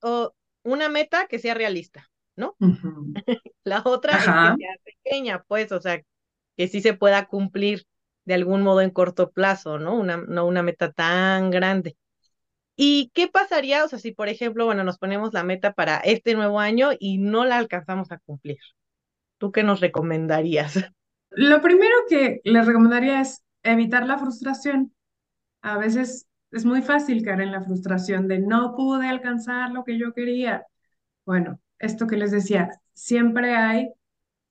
una 0.64 0.88
meta 0.88 1.26
que 1.28 1.38
sea 1.38 1.54
realista, 1.54 2.10
¿no? 2.34 2.56
La 3.64 3.82
otra 3.84 4.12
es 4.12 4.24
que 4.24 4.24
sea 4.24 4.76
pequeña, 4.84 5.44
pues, 5.46 5.70
o 5.70 5.80
sea, 5.80 6.02
que 6.56 6.68
sí 6.68 6.80
se 6.80 6.94
pueda 6.94 7.26
cumplir 7.26 7.84
de 8.24 8.34
algún 8.34 8.62
modo 8.62 8.80
en 8.80 8.90
corto 8.90 9.30
plazo, 9.30 9.78
¿no? 9.78 9.94
Una, 9.94 10.16
no 10.16 10.46
una 10.46 10.62
meta 10.62 10.92
tan 10.92 11.50
grande. 11.50 11.96
¿Y 12.80 13.11
qué 13.12 13.26
pasaría, 13.26 13.85
o 13.85 13.88
sea, 13.88 13.99
si 13.99 14.12
por 14.12 14.28
ejemplo, 14.28 14.64
bueno, 14.64 14.85
nos 14.85 14.99
ponemos 14.99 15.32
la 15.32 15.42
meta 15.42 15.73
para 15.73 15.97
este 15.97 16.37
nuevo 16.37 16.61
año 16.61 16.90
y 16.97 17.18
no 17.18 17.44
la 17.44 17.58
alcanzamos 17.58 18.12
a 18.12 18.18
cumplir? 18.18 18.58
¿Tú 19.37 19.50
qué 19.50 19.64
nos 19.64 19.80
recomendarías? 19.80 20.75
Lo 21.30 21.61
primero 21.61 21.97
que 22.08 22.40
les 22.44 22.66
recomendaría 22.66 23.20
es 23.20 23.42
evitar 23.64 24.06
la 24.06 24.16
frustración. 24.16 24.94
A 25.61 25.76
veces 25.76 26.28
es 26.52 26.64
muy 26.64 26.80
fácil 26.80 27.25
caer 27.25 27.40
en 27.40 27.50
la 27.50 27.62
frustración 27.62 28.28
de 28.28 28.38
no 28.38 28.76
pude 28.76 29.08
alcanzar 29.08 29.73
lo 29.73 29.82
que 29.82 29.99
yo 29.99 30.14
quería. 30.14 30.64
Bueno, 31.26 31.61
esto 31.80 32.06
que 32.06 32.16
les 32.16 32.30
decía, 32.30 32.70
siempre 32.92 33.56
hay 33.56 33.88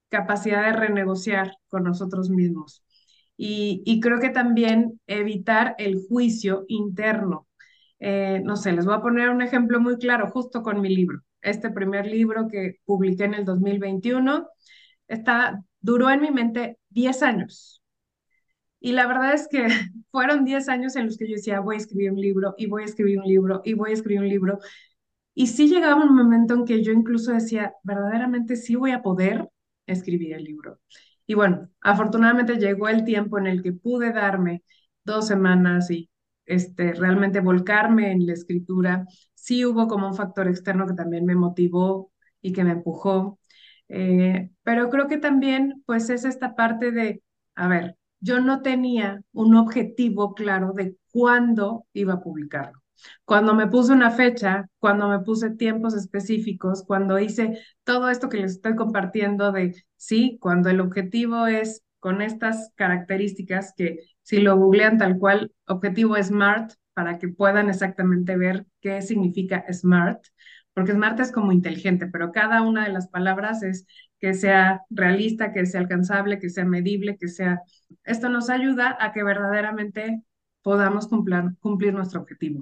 capacidad 0.09 0.63
de 0.63 0.73
renegociar 0.73 1.53
con 1.69 1.85
nosotros 1.85 2.29
mismos. 2.29 2.83
Y, 3.37 3.99
creo 4.01 4.19
que 4.19 4.29
también 4.29 4.99
evitar 5.07 5.75
el 5.77 6.05
juicio 6.09 6.65
interno. 6.67 7.46
Eh, 7.99 8.41
no 8.43 8.55
sé, 8.55 8.71
les 8.73 8.85
voy 8.85 8.95
a 8.95 9.01
poner 9.01 9.29
un 9.29 9.41
ejemplo 9.41 9.79
muy 9.79 9.97
claro 9.97 10.29
justo 10.29 10.61
con 10.63 10.81
mi 10.81 10.95
libro. 10.95 11.21
Este 11.41 11.69
primer 11.69 12.05
libro 12.07 12.47
que 12.47 12.77
publiqué 12.85 13.25
en 13.25 13.33
el 13.35 13.45
2021 13.45 14.47
está, 15.07 15.63
duró 15.79 16.09
en 16.09 16.21
mi 16.21 16.31
mente 16.31 16.77
10 16.89 17.23
años 17.23 17.81
y 18.79 18.91
la 18.93 19.07
verdad 19.07 19.33
es 19.33 19.47
que 19.47 19.67
fueron 20.11 20.45
10 20.45 20.69
años 20.69 20.95
en 20.95 21.05
los 21.05 21.17
que 21.17 21.27
yo 21.27 21.35
decía, 21.35 21.59
voy 21.59 21.75
a 21.75 21.79
escribir 21.79 22.11
un 22.11 22.21
libro 22.21 22.53
y 22.57 22.67
voy 22.67 22.83
a 22.83 22.85
escribir 22.85 23.19
un 23.19 23.25
libro 23.27 23.61
y 23.65 23.73
voy 23.73 23.91
a 23.91 23.93
escribir 23.93 24.21
un 24.21 24.29
libro. 24.29 24.59
Y 25.35 25.47
sí 25.47 25.67
llegaba 25.69 26.03
un 26.03 26.15
momento 26.15 26.55
en 26.55 26.65
que 26.65 26.83
yo 26.83 26.91
incluso 26.91 27.31
decía, 27.33 27.73
verdaderamente 27.83 28.55
sí 28.55 28.75
voy 28.75 28.91
a 28.91 29.01
poder 29.03 29.49
escribir 29.85 30.33
el 30.33 30.43
libro. 30.43 30.79
Y 31.27 31.35
bueno, 31.35 31.69
afortunadamente 31.81 32.57
llegó 32.57 32.89
el 32.89 33.03
tiempo 33.03 33.37
en 33.37 33.47
el 33.47 33.63
que 33.63 33.73
pude 33.73 34.13
darme 34.13 34.63
dos 35.03 35.27
semanas 35.27 35.91
y 35.91 36.09
este, 36.47 36.93
realmente 36.93 37.41
volcarme 37.41 38.11
en 38.11 38.25
la 38.25 38.33
escritura. 38.33 39.05
Sí 39.35 39.65
hubo 39.65 39.87
como 39.87 40.07
un 40.07 40.15
factor 40.15 40.47
externo 40.47 40.87
que 40.87 40.93
también 40.95 41.25
me 41.25 41.35
motivó 41.35 42.11
y 42.41 42.53
que 42.53 42.63
me 42.63 42.71
empujó, 42.71 43.39
eh, 43.89 44.49
pero 44.63 44.89
creo 44.89 45.07
que 45.07 45.17
también 45.17 45.83
pues 45.85 46.09
es 46.09 46.25
esta 46.25 46.55
parte 46.55 46.91
de, 46.91 47.21
a 47.55 47.67
ver, 47.67 47.97
yo 48.19 48.39
no 48.39 48.61
tenía 48.61 49.21
un 49.31 49.55
objetivo 49.55 50.33
claro 50.33 50.73
de 50.73 50.97
cuándo 51.11 51.85
iba 51.93 52.13
a 52.13 52.21
publicarlo. 52.21 52.81
Cuando 53.25 53.53
me 53.53 53.67
puse 53.67 53.93
una 53.93 54.09
fecha, 54.11 54.67
cuando 54.79 55.07
me 55.07 55.19
puse 55.19 55.51
tiempos 55.51 55.93
específicos, 55.93 56.83
cuando 56.83 57.19
hice 57.19 57.59
todo 57.83 58.09
esto 58.09 58.27
que 58.29 58.37
les 58.37 58.53
estoy 58.53 58.75
compartiendo 58.75 59.51
de, 59.51 59.75
sí, 59.97 60.37
cuando 60.41 60.69
el 60.69 60.79
objetivo 60.81 61.45
es 61.47 61.83
con 61.99 62.21
estas 62.21 62.71
características 62.75 63.73
que 63.77 63.99
si 64.27 64.41
lo 64.41 64.57
googlean 64.57 64.97
tal 64.97 65.17
cual, 65.17 65.53
objetivo 65.67 66.21
SMART, 66.21 66.73
para 66.93 67.17
que 67.17 67.29
puedan 67.29 67.69
exactamente 67.69 68.35
ver 68.35 68.65
qué 68.81 69.01
significa 69.01 69.63
SMART, 69.71 70.21
porque 70.73 70.91
SMART 70.91 71.21
es 71.21 71.31
como 71.31 71.53
inteligente, 71.53 72.07
pero 72.07 72.33
cada 72.33 72.61
una 72.61 72.83
de 72.83 72.91
las 72.91 73.07
palabras 73.07 73.63
es 73.63 73.87
que 74.19 74.33
sea 74.33 74.81
realista, 74.89 75.53
que 75.53 75.65
sea 75.65 75.79
alcanzable, 75.79 76.39
que 76.39 76.49
sea 76.49 76.65
medible, 76.65 77.15
que 77.17 77.29
sea... 77.29 77.61
Esto 78.03 78.27
nos 78.27 78.49
ayuda 78.49 78.97
a 78.99 79.13
que 79.13 79.23
verdaderamente 79.23 80.21
podamos 80.61 81.07
cumplir, 81.07 81.55
cumplir 81.61 81.93
nuestro 81.93 82.19
objetivo. 82.19 82.59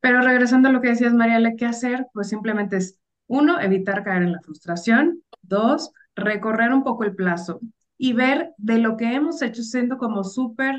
Pero 0.00 0.20
regresando 0.20 0.68
a 0.68 0.72
lo 0.72 0.82
que 0.82 0.88
decías, 0.88 1.14
Mariale, 1.14 1.56
¿qué 1.56 1.64
hacer? 1.64 2.06
Pues 2.12 2.28
simplemente 2.28 2.76
es, 2.76 3.00
uno, 3.28 3.58
evitar 3.62 4.04
caer 4.04 4.24
en 4.24 4.32
la 4.32 4.42
frustración. 4.42 5.22
Dos, 5.40 5.90
recorrer 6.14 6.70
un 6.74 6.84
poco 6.84 7.04
el 7.04 7.14
plazo 7.14 7.60
y 7.96 8.12
ver 8.12 8.52
de 8.58 8.76
lo 8.76 8.98
que 8.98 9.14
hemos 9.14 9.40
hecho 9.40 9.62
siendo 9.62 9.96
como 9.96 10.22
súper 10.22 10.76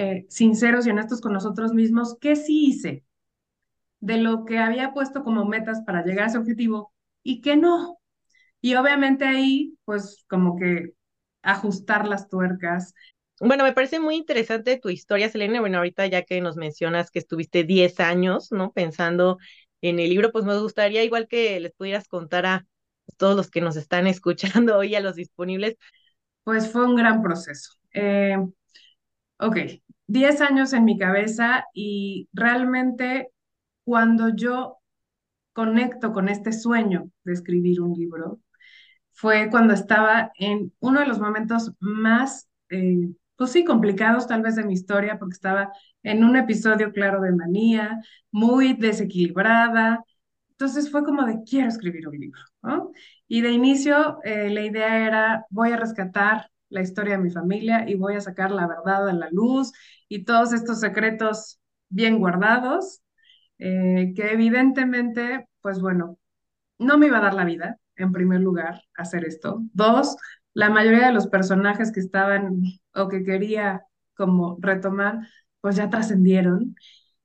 eh, 0.00 0.26
sinceros 0.28 0.86
y 0.86 0.90
honestos 0.90 1.20
con 1.20 1.32
nosotros 1.32 1.72
mismos, 1.74 2.16
qué 2.20 2.36
sí 2.36 2.66
hice 2.66 3.04
de 3.98 4.18
lo 4.18 4.44
que 4.44 4.58
había 4.58 4.92
puesto 4.94 5.24
como 5.24 5.44
metas 5.44 5.82
para 5.84 6.04
llegar 6.04 6.24
a 6.24 6.26
ese 6.28 6.38
objetivo 6.38 6.92
y 7.24 7.40
qué 7.40 7.56
no. 7.56 7.98
Y 8.60 8.76
obviamente 8.76 9.24
ahí, 9.24 9.76
pues 9.84 10.24
como 10.28 10.56
que 10.56 10.92
ajustar 11.42 12.06
las 12.06 12.28
tuercas. 12.28 12.94
Bueno, 13.40 13.64
me 13.64 13.72
parece 13.72 13.98
muy 13.98 14.14
interesante 14.14 14.78
tu 14.78 14.88
historia, 14.88 15.28
Selena. 15.30 15.58
Bueno, 15.58 15.78
ahorita 15.78 16.06
ya 16.06 16.22
que 16.22 16.40
nos 16.40 16.56
mencionas 16.56 17.10
que 17.10 17.18
estuviste 17.18 17.64
10 17.64 17.98
años, 17.98 18.52
¿no? 18.52 18.70
Pensando 18.70 19.38
en 19.80 19.98
el 19.98 20.10
libro, 20.10 20.30
pues 20.30 20.44
me 20.44 20.56
gustaría 20.60 21.02
igual 21.02 21.26
que 21.26 21.58
les 21.58 21.72
pudieras 21.72 22.06
contar 22.06 22.46
a 22.46 22.66
todos 23.16 23.34
los 23.34 23.50
que 23.50 23.62
nos 23.62 23.76
están 23.76 24.06
escuchando 24.06 24.78
hoy, 24.78 24.94
a 24.94 25.00
los 25.00 25.16
disponibles. 25.16 25.76
Pues 26.44 26.70
fue 26.70 26.86
un 26.86 26.94
gran 26.94 27.20
proceso. 27.20 27.72
Eh, 27.92 28.36
ok, 29.38 29.56
10 30.08 30.40
años 30.40 30.72
en 30.72 30.84
mi 30.84 30.98
cabeza 30.98 31.66
y 31.74 32.28
realmente 32.32 33.30
cuando 33.84 34.30
yo 34.30 34.78
conecto 35.52 36.12
con 36.12 36.28
este 36.28 36.52
sueño 36.52 37.10
de 37.24 37.32
escribir 37.32 37.80
un 37.80 37.94
libro, 37.94 38.40
fue 39.12 39.50
cuando 39.50 39.74
estaba 39.74 40.32
en 40.38 40.72
uno 40.80 41.00
de 41.00 41.06
los 41.06 41.18
momentos 41.20 41.72
más, 41.80 42.48
eh, 42.70 43.10
pues 43.36 43.52
sí, 43.52 43.64
complicados 43.64 44.26
tal 44.28 44.42
vez 44.42 44.56
de 44.56 44.64
mi 44.64 44.74
historia, 44.74 45.18
porque 45.18 45.34
estaba 45.34 45.72
en 46.02 46.24
un 46.24 46.36
episodio 46.36 46.92
claro 46.92 47.20
de 47.20 47.32
manía, 47.32 48.00
muy 48.30 48.74
desequilibrada. 48.74 50.04
Entonces 50.50 50.90
fue 50.90 51.04
como 51.04 51.24
de, 51.24 51.42
quiero 51.44 51.68
escribir 51.68 52.08
un 52.08 52.18
libro. 52.18 52.40
Y 53.26 53.40
de 53.42 53.50
inicio 53.50 54.18
eh, 54.24 54.50
la 54.50 54.62
idea 54.62 55.06
era, 55.06 55.46
voy 55.50 55.72
a 55.72 55.76
rescatar 55.76 56.50
la 56.70 56.82
historia 56.82 57.16
de 57.16 57.22
mi 57.24 57.30
familia 57.30 57.88
y 57.88 57.94
voy 57.94 58.14
a 58.16 58.20
sacar 58.20 58.50
la 58.50 58.66
verdad 58.66 59.08
a 59.08 59.12
la 59.12 59.28
luz 59.30 59.72
y 60.08 60.24
todos 60.24 60.52
estos 60.52 60.80
secretos 60.80 61.60
bien 61.88 62.18
guardados, 62.18 63.02
eh, 63.58 64.12
que 64.14 64.32
evidentemente, 64.32 65.48
pues 65.62 65.80
bueno, 65.80 66.18
no 66.78 66.98
me 66.98 67.06
iba 67.06 67.18
a 67.18 67.22
dar 67.22 67.34
la 67.34 67.44
vida, 67.44 67.78
en 67.96 68.12
primer 68.12 68.40
lugar, 68.40 68.82
hacer 68.96 69.24
esto. 69.24 69.62
Dos, 69.72 70.16
la 70.54 70.70
mayoría 70.70 71.06
de 71.08 71.12
los 71.12 71.26
personajes 71.28 71.92
que 71.92 72.00
estaban 72.00 72.62
o 72.94 73.08
que 73.08 73.24
quería 73.24 73.82
como 74.14 74.56
retomar, 74.60 75.18
pues 75.60 75.76
ya 75.76 75.90
trascendieron. 75.90 76.76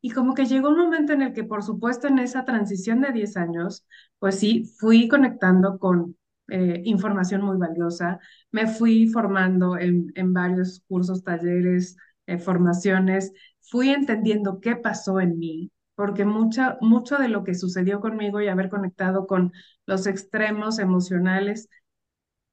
Y 0.01 0.12
como 0.12 0.34
que 0.34 0.45
llegó 0.45 0.69
un 0.69 0.77
momento 0.77 1.13
en 1.13 1.21
el 1.21 1.34
que, 1.34 1.43
por 1.43 1.63
supuesto, 1.63 2.08
en 2.08 2.19
esa 2.19 2.45
transición 2.45 3.01
de 3.01 3.12
10 3.13 3.38
años, 3.38 3.86
pues 4.19 4.39
sí, 4.39 4.65
fui 4.79 5.08
conectando 5.08 5.79
con 5.79 6.17
eh, 6.49 6.82
información 6.86 7.41
muy 7.41 7.58
valiosa, 7.58 8.19
me 8.51 8.67
fui 8.67 9.08
formando 9.08 9.77
en, 9.77 10.12
en 10.15 10.34
varios 10.34 10.84
cursos, 10.88 11.23
talleres, 11.23 11.97
eh, 12.27 12.38
formaciones, 12.38 13.34
fui 13.62 13.89
entendiendo 13.89 14.60
qué 14.60 14.75
pasó 14.75 15.19
en 15.19 15.38
mí, 15.39 15.71
porque 15.95 16.25
mucha, 16.25 16.77
mucho 16.82 17.17
de 17.17 17.27
lo 17.29 17.43
que 17.43 17.56
sucedió 17.56 17.99
conmigo 18.01 18.41
y 18.41 18.47
haber 18.47 18.69
conectado 18.69 19.27
con 19.27 19.51
los 19.86 20.08
extremos 20.08 20.79
emocionales, 20.79 21.69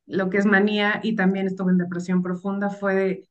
lo 0.06 0.30
que 0.30 0.38
es 0.38 0.46
manía 0.46 1.00
y 1.02 1.14
también 1.16 1.46
estuve 1.46 1.72
en 1.72 1.78
depresión 1.78 2.22
profunda, 2.22 2.70
fue 2.70 3.28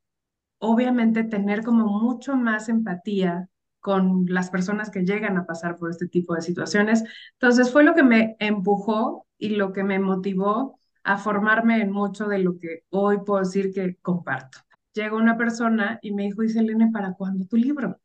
obviamente 0.60 1.24
tener 1.24 1.63
como 1.63 1.88
mucho 1.88 2.36
más 2.38 2.69
empatía 2.69 3.50
con 3.80 4.26
las 4.28 4.50
personas 4.52 4.91
que 4.91 5.06
llegan 5.06 5.38
a 5.38 5.45
pasar 5.45 5.78
por 5.78 5.91
este 5.91 6.08
tipo 6.08 6.36
de 6.36 6.41
situaciones. 6.41 7.04
Entonces 7.34 7.72
fue 7.72 7.84
lo 7.84 7.95
que 7.95 8.04
me 8.04 8.38
empujó 8.39 9.28
y 9.39 9.49
lo 9.56 9.73
que 9.73 9.84
me 9.84 9.97
motivó 9.97 10.80
a 11.04 11.17
formarme 11.17 11.82
en 11.82 11.91
mucho 11.91 12.28
de 12.28 12.39
lo 12.39 12.60
que 12.60 12.84
hoy 12.89 13.19
puedo 13.25 13.39
decir 13.39 13.71
que 13.73 13.95
comparto. 14.02 14.60
Llegó 14.93 15.17
una 15.17 15.38
persona 15.38 15.97
y 16.02 16.12
me 16.12 16.23
dijo, 16.23 16.43
Iselene, 16.43 16.91
¿para 16.91 17.13
cuándo 17.13 17.45
tu 17.45 17.56
libro? 17.56 17.99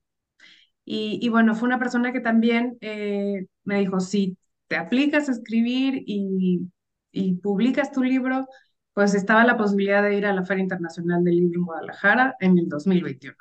Y, 0.87 1.29
bueno, 1.31 1.55
fue 1.55 1.67
una 1.67 1.79
persona 1.79 2.13
que 2.13 2.21
también 2.21 2.77
eh, 2.83 3.47
me 3.65 3.81
dijo, 3.81 4.01
si 4.01 4.37
te 4.69 4.77
aplicas 4.77 5.29
a 5.29 5.33
escribir 5.33 6.03
y, 6.07 6.69
y 7.11 7.35
publicas 7.37 7.91
tu 7.91 8.03
libro, 8.03 8.47
pues 8.93 9.15
estaba 9.15 9.45
la 9.45 9.57
posibilidad 9.57 10.03
de 10.03 10.15
ir 10.15 10.27
a 10.27 10.35
la 10.35 10.45
Feria 10.45 10.63
Internacional 10.63 11.25
del 11.25 11.37
Libro 11.37 11.59
en 11.59 11.65
Guadalajara 11.65 12.37
en 12.39 12.59
el 12.59 12.69
2021. 12.69 13.35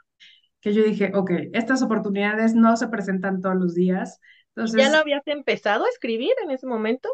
Que 0.62 0.74
yo 0.74 0.84
dije, 0.84 1.12
ok, 1.14 1.32
estas 1.52 1.82
oportunidades 1.82 2.56
no 2.56 2.78
se 2.78 2.88
presentan 2.88 3.42
todos 3.42 3.56
los 3.58 3.76
días. 3.76 4.20
Entonces, 4.56 4.82
¿Ya 4.82 4.90
lo 4.90 4.98
habías 4.98 5.28
empezado 5.28 5.84
a 5.86 5.90
escribir 5.90 6.32
en 6.44 6.52
ese 6.52 6.66
momento? 6.66 7.10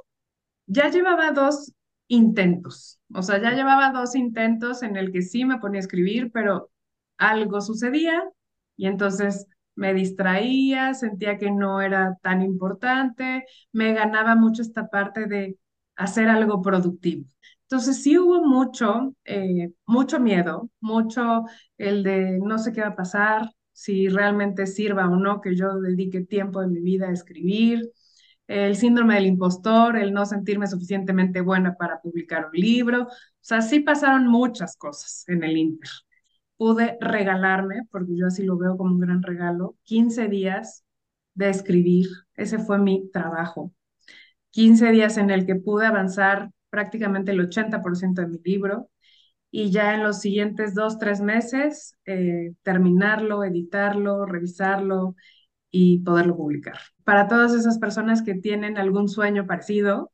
Ya 0.71 0.89
llevaba 0.89 1.31
dos 1.31 1.73
intentos, 2.07 2.99
o 3.13 3.23
sea, 3.23 3.41
ya 3.41 3.51
llevaba 3.53 3.91
dos 3.91 4.15
intentos 4.15 4.83
en 4.83 4.97
el 4.97 5.11
que 5.11 5.21
sí 5.23 5.45
me 5.45 5.57
ponía 5.59 5.79
a 5.79 5.81
escribir, 5.81 6.31
pero 6.31 6.69
algo 7.17 7.61
sucedía 7.61 8.23
y 8.77 8.85
entonces 8.87 9.47
me 9.75 9.93
distraía, 9.95 10.93
sentía 10.93 11.37
que 11.39 11.49
no 11.51 11.81
era 11.81 12.17
tan 12.21 12.41
importante, 12.43 13.45
me 13.71 13.93
ganaba 13.93 14.35
mucho 14.35 14.61
esta 14.61 14.89
parte 14.89 15.25
de 15.27 15.57
hacer 15.95 16.29
algo 16.29 16.61
productivo. 16.61 17.25
Entonces 17.63 18.03
sí 18.03 18.17
hubo 18.19 18.43
mucho, 18.45 19.15
eh, 19.25 19.71
mucho 19.87 20.19
miedo, 20.19 20.69
mucho 20.81 21.45
el 21.77 22.03
de 22.03 22.39
no 22.39 22.57
sé 22.59 22.73
qué 22.73 22.81
va 22.81 22.87
a 22.89 22.95
pasar, 22.95 23.49
si 23.73 24.07
realmente 24.09 24.67
sirva 24.67 25.07
o 25.09 25.15
no 25.15 25.41
que 25.41 25.55
yo 25.55 25.79
dedique 25.81 26.21
tiempo 26.25 26.61
de 26.61 26.67
mi 26.67 26.81
vida 26.81 27.07
a 27.07 27.11
escribir, 27.13 27.91
el 28.49 28.75
síndrome 28.75 29.15
del 29.15 29.27
impostor, 29.27 29.97
el 29.97 30.13
no 30.13 30.25
sentirme 30.25 30.67
suficientemente 30.67 31.41
buena 31.41 31.75
para 31.75 32.01
publicar 32.01 32.47
un 32.47 32.59
libro. 32.59 33.03
O 33.03 33.09
sea, 33.41 33.61
sí 33.61 33.79
pasaron 33.79 34.27
muchas 34.27 34.75
cosas 34.75 35.23
en 35.27 35.43
el 35.43 35.57
Inter 35.57 35.89
pude 36.59 36.97
regalarme, 36.99 37.83
porque 37.89 38.17
yo 38.17 38.27
así 38.27 38.43
lo 38.43 38.57
veo 38.57 38.75
como 38.77 38.93
un 38.93 38.99
gran 38.99 39.23
regalo, 39.23 39.77
15 39.83 40.27
días 40.27 40.83
de 41.33 41.49
escribir. 41.49 42.07
Ese 42.35 42.59
fue 42.59 42.77
mi 42.79 43.09
trabajo. 43.11 43.73
15 44.51 44.91
días 44.91 45.17
en 45.17 45.29
el 45.29 45.45
que 45.45 45.55
pude 45.55 45.85
avanzar 45.85 46.51
prácticamente 46.69 47.31
el 47.31 47.39
80% 47.39 48.21
de 48.21 48.27
mi 48.27 48.39
libro 48.43 48.89
y 49.51 49.71
ya 49.71 49.95
en 49.95 50.03
los 50.03 50.19
siguientes 50.19 50.75
dos, 50.75 50.99
tres 50.99 51.21
meses 51.21 51.95
eh, 52.05 52.53
terminarlo, 52.63 53.45
editarlo, 53.45 54.25
revisarlo 54.25 55.15
y 55.71 55.99
poderlo 55.99 56.35
publicar. 56.37 56.79
Para 57.03 57.27
todas 57.27 57.53
esas 57.53 57.79
personas 57.79 58.21
que 58.21 58.35
tienen 58.35 58.77
algún 58.77 59.07
sueño 59.09 59.45
parecido, 59.45 60.11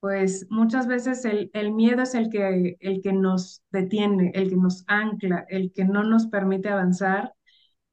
pues 0.00 0.46
muchas 0.50 0.86
veces 0.86 1.24
el, 1.24 1.50
el, 1.52 1.72
miedo 1.72 2.02
es 2.02 2.14
el 2.14 2.30
que, 2.30 2.76
el 2.80 3.02
que 3.02 3.12
nos 3.12 3.62
detiene, 3.70 4.32
el 4.34 4.48
que 4.50 4.56
nos 4.56 4.84
ancla, 4.86 5.44
el 5.48 5.72
que 5.72 5.84
no 5.84 6.04
nos 6.04 6.26
permite 6.28 6.70
avanzar. 6.70 7.34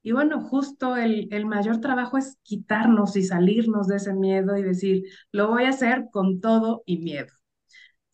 Y 0.02 0.12
bueno, 0.12 0.40
justo 0.40 0.96
el, 0.96 1.28
el 1.32 1.46
mayor 1.46 1.80
trabajo 1.80 2.18
es 2.18 2.38
quitarnos 2.42 3.16
y 3.16 3.24
salirnos 3.24 3.88
de 3.88 3.96
ese 3.96 4.14
miedo 4.14 4.56
y 4.56 4.62
decir, 4.62 5.04
lo 5.32 5.48
voy 5.48 5.64
a 5.64 5.70
hacer 5.70 6.06
con 6.10 6.40
todo 6.40 6.82
y 6.86 6.98
miedo. 6.98 7.28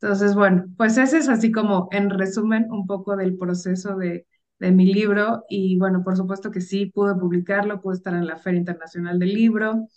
Entonces, 0.00 0.34
bueno, 0.34 0.66
pues 0.76 0.98
ese 0.98 1.18
es 1.18 1.28
así 1.28 1.52
como 1.52 1.88
en 1.92 2.10
resumen 2.10 2.66
un 2.70 2.86
poco 2.86 3.16
del 3.16 3.38
proceso 3.38 3.96
de, 3.96 4.26
de 4.58 4.72
mi 4.72 4.92
libro 4.92 5.44
y 5.48 5.78
bueno, 5.78 6.02
por 6.04 6.16
supuesto 6.16 6.50
que 6.50 6.60
sí, 6.60 6.86
pude 6.86 7.14
publicarlo, 7.14 7.80
pude 7.80 7.96
estar 7.96 8.14
en 8.14 8.26
la 8.26 8.36
Feria 8.38 8.58
Internacional 8.58 9.18
del 9.18 9.34
Libro. 9.34 9.88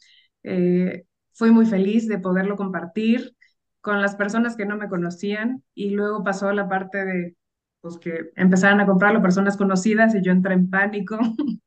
Eh, 0.44 1.06
fui 1.34 1.52
muy 1.52 1.66
feliz 1.66 2.08
de 2.08 2.20
poderlo 2.20 2.56
compartir 2.56 3.36
con 3.82 4.02
las 4.02 4.16
personas 4.16 4.56
que 4.56 4.66
no 4.66 4.78
me 4.78 4.90
conocían 4.90 5.64
y 5.74 5.92
luego 5.92 6.24
pasó 6.24 6.52
la 6.54 6.68
parte 6.68 7.06
de 7.06 7.36
pues 7.82 7.98
que 8.00 8.32
empezaran 8.36 8.80
a 8.82 8.86
comprarlo 8.86 9.22
personas 9.22 9.56
conocidas 9.58 10.16
y 10.16 10.22
yo 10.24 10.32
entré 10.32 10.54
en 10.56 10.70
pánico 10.70 11.20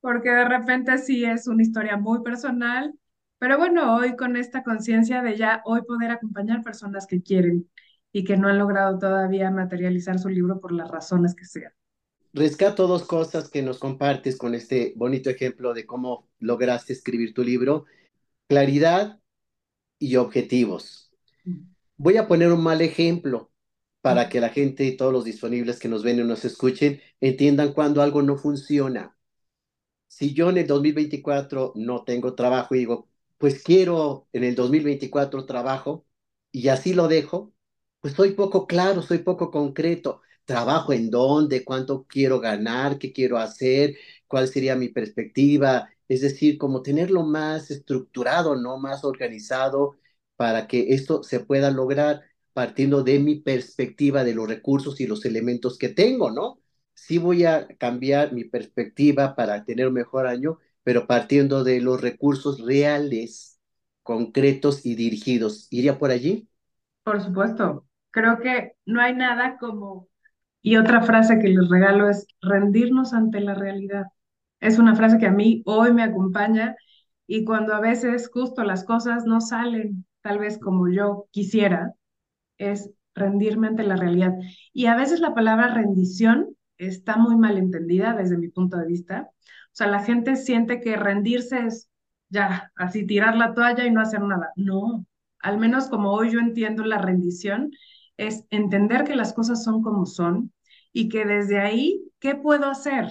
porque 0.00 0.30
de 0.30 0.44
repente 0.44 0.98
sí 0.98 1.24
es 1.24 1.48
una 1.48 1.62
historia 1.62 1.96
muy 1.96 2.22
personal, 2.22 2.94
pero 3.38 3.58
bueno, 3.58 3.96
hoy 3.96 4.16
con 4.16 4.36
esta 4.36 4.62
conciencia 4.62 5.22
de 5.22 5.36
ya 5.36 5.62
hoy 5.64 5.82
poder 5.82 6.10
acompañar 6.12 6.62
personas 6.62 7.06
que 7.06 7.22
quieren 7.22 7.68
y 8.12 8.24
que 8.24 8.36
no 8.36 8.48
han 8.48 8.58
logrado 8.58 8.98
todavía 8.98 9.50
materializar 9.50 10.18
su 10.18 10.28
libro 10.28 10.60
por 10.60 10.72
las 10.72 10.90
razones 10.90 11.34
que 11.34 11.44
sean. 11.44 11.72
Rescato 12.36 12.86
dos 12.86 13.04
cosas 13.04 13.48
que 13.48 13.62
nos 13.62 13.78
compartes 13.78 14.36
con 14.36 14.54
este 14.54 14.92
bonito 14.94 15.30
ejemplo 15.30 15.72
de 15.72 15.86
cómo 15.86 16.28
lograste 16.38 16.92
escribir 16.92 17.32
tu 17.32 17.42
libro. 17.42 17.86
Claridad 18.46 19.22
y 19.98 20.16
objetivos. 20.16 21.10
Voy 21.96 22.18
a 22.18 22.28
poner 22.28 22.52
un 22.52 22.62
mal 22.62 22.82
ejemplo 22.82 23.50
para 24.02 24.28
que 24.28 24.42
la 24.42 24.50
gente 24.50 24.84
y 24.84 24.98
todos 24.98 25.14
los 25.14 25.24
disponibles 25.24 25.78
que 25.78 25.88
nos 25.88 26.02
ven 26.02 26.18
y 26.18 26.24
nos 26.24 26.44
escuchen 26.44 27.00
entiendan 27.22 27.72
cuando 27.72 28.02
algo 28.02 28.20
no 28.20 28.36
funciona. 28.36 29.16
Si 30.06 30.34
yo 30.34 30.50
en 30.50 30.58
el 30.58 30.66
2024 30.66 31.72
no 31.74 32.04
tengo 32.04 32.34
trabajo 32.34 32.74
y 32.74 32.80
digo, 32.80 33.08
pues 33.38 33.62
quiero 33.62 34.28
en 34.34 34.44
el 34.44 34.54
2024 34.54 35.46
trabajo 35.46 36.04
y 36.52 36.68
así 36.68 36.92
lo 36.92 37.08
dejo, 37.08 37.54
pues 38.02 38.12
soy 38.12 38.32
poco 38.32 38.66
claro, 38.66 39.00
soy 39.00 39.20
poco 39.20 39.50
concreto. 39.50 40.20
Trabajo 40.46 40.92
en 40.94 41.10
dónde, 41.10 41.64
cuánto 41.64 42.06
quiero 42.08 42.40
ganar, 42.40 42.98
qué 42.98 43.12
quiero 43.12 43.38
hacer, 43.38 43.96
cuál 44.28 44.48
sería 44.48 44.76
mi 44.76 44.88
perspectiva. 44.90 45.90
Es 46.08 46.22
decir, 46.22 46.58
como 46.58 46.82
tenerlo 46.82 47.24
más 47.24 47.70
estructurado, 47.72 48.56
no 48.56 48.78
más 48.78 49.04
organizado 49.04 49.98
para 50.36 50.68
que 50.68 50.94
esto 50.94 51.22
se 51.24 51.40
pueda 51.40 51.70
lograr 51.70 52.22
partiendo 52.54 53.02
de 53.04 53.18
mi 53.18 53.36
perspectiva 53.36 54.24
de 54.24 54.34
los 54.34 54.48
recursos 54.48 55.00
y 55.00 55.06
los 55.06 55.24
elementos 55.26 55.78
que 55.78 55.88
tengo, 55.90 56.30
¿no? 56.30 56.60
Sí 56.94 57.18
voy 57.18 57.44
a 57.44 57.68
cambiar 57.78 58.32
mi 58.32 58.44
perspectiva 58.44 59.34
para 59.36 59.64
tener 59.64 59.88
un 59.88 59.94
mejor 59.94 60.26
año, 60.26 60.58
pero 60.82 61.06
partiendo 61.06 61.64
de 61.64 61.80
los 61.80 62.00
recursos 62.00 62.60
reales, 62.60 63.60
concretos 64.02 64.86
y 64.86 64.94
dirigidos. 64.94 65.68
¿Iría 65.70 65.98
por 65.98 66.10
allí? 66.10 66.48
Por 67.04 67.22
supuesto. 67.22 67.86
Creo 68.10 68.38
que 68.40 68.72
no 68.86 69.00
hay 69.00 69.14
nada 69.14 69.56
como... 69.58 70.08
Y 70.66 70.78
otra 70.78 71.00
frase 71.00 71.38
que 71.38 71.46
les 71.48 71.68
regalo 71.68 72.08
es 72.10 72.26
rendirnos 72.42 73.12
ante 73.12 73.38
la 73.38 73.54
realidad. 73.54 74.06
Es 74.58 74.80
una 74.80 74.96
frase 74.96 75.16
que 75.16 75.26
a 75.26 75.30
mí 75.30 75.62
hoy 75.64 75.92
me 75.92 76.02
acompaña 76.02 76.74
y 77.28 77.44
cuando 77.44 77.72
a 77.72 77.78
veces 77.78 78.28
justo 78.34 78.64
las 78.64 78.82
cosas 78.82 79.26
no 79.26 79.40
salen 79.40 80.04
tal 80.22 80.40
vez 80.40 80.58
como 80.58 80.88
yo 80.88 81.28
quisiera, 81.30 81.94
es 82.58 82.90
rendirme 83.14 83.68
ante 83.68 83.84
la 83.84 83.94
realidad. 83.94 84.32
Y 84.72 84.86
a 84.86 84.96
veces 84.96 85.20
la 85.20 85.34
palabra 85.34 85.72
rendición 85.72 86.56
está 86.78 87.16
muy 87.16 87.36
mal 87.36 87.58
entendida 87.58 88.14
desde 88.14 88.36
mi 88.36 88.48
punto 88.48 88.76
de 88.76 88.88
vista. 88.88 89.30
O 89.30 89.70
sea, 89.70 89.86
la 89.86 90.02
gente 90.02 90.34
siente 90.34 90.80
que 90.80 90.96
rendirse 90.96 91.64
es 91.64 91.88
ya, 92.28 92.72
así 92.74 93.06
tirar 93.06 93.36
la 93.36 93.54
toalla 93.54 93.86
y 93.86 93.92
no 93.92 94.00
hacer 94.00 94.20
nada. 94.20 94.50
No, 94.56 95.06
al 95.38 95.58
menos 95.58 95.86
como 95.86 96.10
hoy 96.10 96.32
yo 96.32 96.40
entiendo 96.40 96.84
la 96.84 96.98
rendición, 96.98 97.70
es 98.16 98.44
entender 98.50 99.04
que 99.04 99.14
las 99.14 99.32
cosas 99.32 99.62
son 99.62 99.80
como 99.80 100.06
son 100.06 100.52
y 100.92 101.08
que 101.08 101.24
desde 101.24 101.60
ahí, 101.60 102.10
¿qué 102.20 102.34
puedo 102.34 102.66
hacer? 102.66 103.06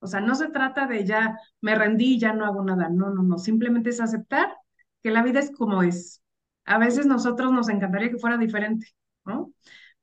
O 0.00 0.06
sea, 0.06 0.20
no 0.20 0.34
se 0.34 0.48
trata 0.50 0.86
de 0.86 1.04
ya 1.04 1.38
me 1.60 1.74
rendí 1.74 2.18
ya 2.18 2.32
no 2.32 2.44
hago 2.46 2.62
nada. 2.64 2.88
No, 2.88 3.10
no, 3.10 3.22
no. 3.22 3.38
Simplemente 3.38 3.90
es 3.90 4.00
aceptar 4.00 4.54
que 5.02 5.10
la 5.10 5.22
vida 5.22 5.40
es 5.40 5.50
como 5.50 5.82
es. 5.82 6.22
A 6.64 6.78
veces 6.78 7.06
nosotros 7.06 7.52
nos 7.52 7.68
encantaría 7.68 8.10
que 8.10 8.18
fuera 8.18 8.36
diferente, 8.38 8.88
¿no? 9.24 9.52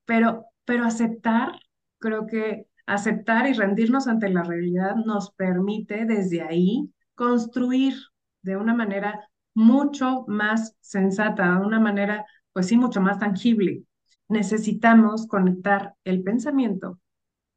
Pero, 0.05 0.45
pero 0.65 0.85
aceptar, 0.85 1.59
creo 1.99 2.25
que 2.27 2.67
aceptar 2.85 3.47
y 3.47 3.53
rendirnos 3.53 4.07
ante 4.07 4.29
la 4.29 4.43
realidad 4.43 4.95
nos 4.95 5.31
permite 5.31 6.05
desde 6.05 6.41
ahí 6.41 6.91
construir 7.15 7.95
de 8.41 8.57
una 8.57 8.73
manera 8.73 9.29
mucho 9.53 10.25
más 10.27 10.75
sensata, 10.81 11.59
de 11.59 11.65
una 11.65 11.79
manera, 11.79 12.25
pues 12.51 12.67
sí, 12.67 12.77
mucho 12.77 13.01
más 13.01 13.19
tangible. 13.19 13.83
Necesitamos 14.27 15.27
conectar 15.27 15.95
el 16.03 16.23
pensamiento 16.23 16.99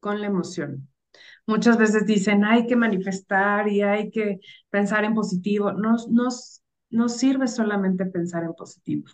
con 0.07 0.21
la 0.21 0.27
emoción. 0.27 0.87
Muchas 1.47 1.77
veces 1.77 2.05
dicen, 2.05 2.45
hay 2.45 2.67
que 2.67 2.75
manifestar 2.77 3.67
y 3.69 3.81
hay 3.83 4.11
que 4.11 4.39
pensar 4.69 5.05
en 5.05 5.15
positivo. 5.15 5.73
No 6.89 7.09
sirve 7.09 7.47
solamente 7.47 8.05
pensar 8.05 8.43
en 8.43 8.53
positivo. 8.53 9.05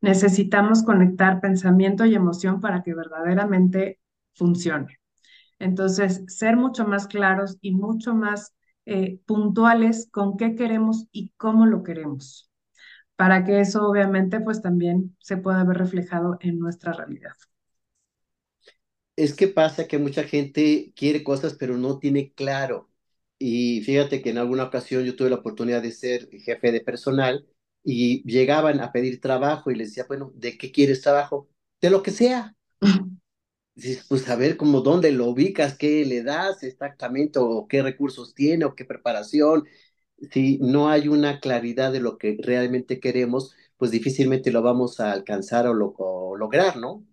Necesitamos 0.00 0.82
conectar 0.82 1.40
pensamiento 1.40 2.04
y 2.04 2.14
emoción 2.14 2.60
para 2.60 2.82
que 2.82 2.94
verdaderamente 2.94 4.00
funcione. 4.34 5.00
Entonces, 5.58 6.24
ser 6.28 6.56
mucho 6.56 6.86
más 6.86 7.06
claros 7.08 7.58
y 7.60 7.72
mucho 7.74 8.14
más 8.14 8.54
eh, 8.86 9.20
puntuales 9.26 10.08
con 10.12 10.36
qué 10.36 10.54
queremos 10.56 11.06
y 11.12 11.32
cómo 11.36 11.66
lo 11.66 11.82
queremos, 11.84 12.50
para 13.16 13.44
que 13.44 13.60
eso 13.60 13.88
obviamente 13.88 14.40
pues 14.40 14.62
también 14.62 15.16
se 15.20 15.36
pueda 15.38 15.64
ver 15.64 15.78
reflejado 15.78 16.38
en 16.40 16.58
nuestra 16.60 16.92
realidad. 16.94 17.32
Es 19.16 19.34
que 19.34 19.46
pasa 19.48 19.86
que 19.86 19.98
mucha 19.98 20.24
gente 20.24 20.92
quiere 20.96 21.22
cosas 21.24 21.54
pero 21.54 21.76
no 21.78 21.98
tiene 22.00 22.32
claro 22.32 22.90
y 23.38 23.82
fíjate 23.82 24.22
que 24.22 24.30
en 24.30 24.38
alguna 24.38 24.64
ocasión 24.64 25.04
yo 25.04 25.14
tuve 25.16 25.30
la 25.30 25.36
oportunidad 25.36 25.82
de 25.82 25.92
ser 25.92 26.28
jefe 26.30 26.72
de 26.72 26.80
personal 26.80 27.46
y 27.84 28.22
llegaban 28.30 28.80
a 28.80 28.90
pedir 28.92 29.20
trabajo 29.20 29.70
y 29.70 29.74
les 29.76 29.88
decía, 29.90 30.06
bueno, 30.08 30.32
¿de 30.34 30.56
qué 30.58 30.72
quieres 30.72 31.02
trabajo? 31.02 31.48
De 31.80 31.90
lo 31.90 32.02
que 32.02 32.10
sea. 32.12 32.56
Dices, 33.76 34.06
pues 34.08 34.28
a 34.28 34.36
ver 34.36 34.56
cómo 34.56 34.80
dónde 34.82 35.10
lo 35.10 35.26
ubicas, 35.26 35.76
qué 35.76 36.04
le 36.04 36.22
das 36.22 36.62
exactamente, 36.62 37.38
o 37.40 37.66
qué 37.68 37.82
recursos 37.82 38.32
tiene, 38.34 38.64
o 38.64 38.74
qué 38.76 38.84
preparación. 38.84 39.64
Si 40.32 40.58
no 40.60 40.88
hay 40.90 41.08
una 41.08 41.40
claridad 41.40 41.92
de 41.92 42.00
lo 42.00 42.16
que 42.18 42.36
realmente 42.40 43.00
queremos, 43.00 43.54
pues 43.76 43.90
difícilmente 43.90 44.52
lo 44.52 44.62
vamos 44.62 45.00
a 45.00 45.12
alcanzar 45.12 45.66
o, 45.66 45.74
lo, 45.74 45.94
o 45.98 46.36
lograr, 46.36 46.76
¿no? 46.76 47.04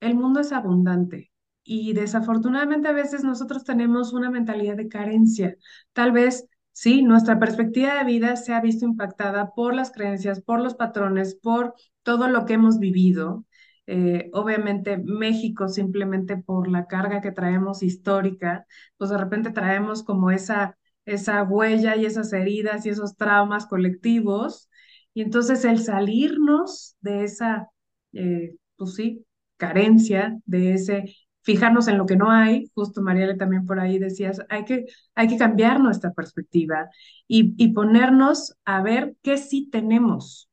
El 0.00 0.14
mundo 0.14 0.40
es 0.40 0.52
abundante 0.52 1.32
y 1.64 1.92
desafortunadamente 1.94 2.88
a 2.88 2.92
veces 2.92 3.24
nosotros 3.24 3.64
tenemos 3.64 4.12
una 4.12 4.30
mentalidad 4.30 4.76
de 4.76 4.88
carencia. 4.88 5.56
Tal 5.92 6.12
vez, 6.12 6.46
sí, 6.72 7.02
nuestra 7.02 7.38
perspectiva 7.38 7.94
de 7.98 8.04
vida 8.04 8.36
se 8.36 8.54
ha 8.54 8.60
visto 8.60 8.84
impactada 8.84 9.52
por 9.54 9.74
las 9.74 9.90
creencias, 9.90 10.40
por 10.42 10.60
los 10.60 10.74
patrones, 10.74 11.34
por 11.34 11.74
todo 12.02 12.28
lo 12.28 12.44
que 12.46 12.54
hemos 12.54 12.78
vivido. 12.78 13.44
Eh, 13.88 14.30
obviamente 14.32 14.96
México 14.98 15.68
simplemente 15.68 16.36
por 16.36 16.68
la 16.68 16.86
carga 16.86 17.20
que 17.20 17.30
traemos 17.32 17.82
histórica, 17.84 18.66
pues 18.96 19.10
de 19.10 19.18
repente 19.18 19.50
traemos 19.50 20.02
como 20.02 20.30
esa, 20.30 20.76
esa 21.04 21.42
huella 21.44 21.96
y 21.96 22.04
esas 22.06 22.32
heridas 22.32 22.84
y 22.86 22.90
esos 22.90 23.16
traumas 23.16 23.66
colectivos. 23.66 24.68
Y 25.14 25.22
entonces 25.22 25.64
el 25.64 25.78
salirnos 25.80 26.96
de 27.00 27.24
esa, 27.24 27.70
eh, 28.12 28.56
pues 28.76 28.94
sí, 28.94 29.25
carencia, 29.56 30.38
de 30.44 30.74
ese 30.74 31.14
fijarnos 31.42 31.86
en 31.86 31.96
lo 31.96 32.06
que 32.06 32.16
no 32.16 32.30
hay, 32.30 32.70
justo 32.74 33.02
Mariale 33.02 33.36
también 33.36 33.66
por 33.66 33.78
ahí 33.78 33.98
decías, 34.00 34.40
hay 34.48 34.64
que, 34.64 34.86
hay 35.14 35.28
que 35.28 35.38
cambiar 35.38 35.78
nuestra 35.80 36.12
perspectiva 36.12 36.90
y, 37.28 37.54
y 37.56 37.72
ponernos 37.72 38.56
a 38.64 38.82
ver 38.82 39.14
qué 39.22 39.38
sí 39.38 39.68
tenemos. 39.70 40.50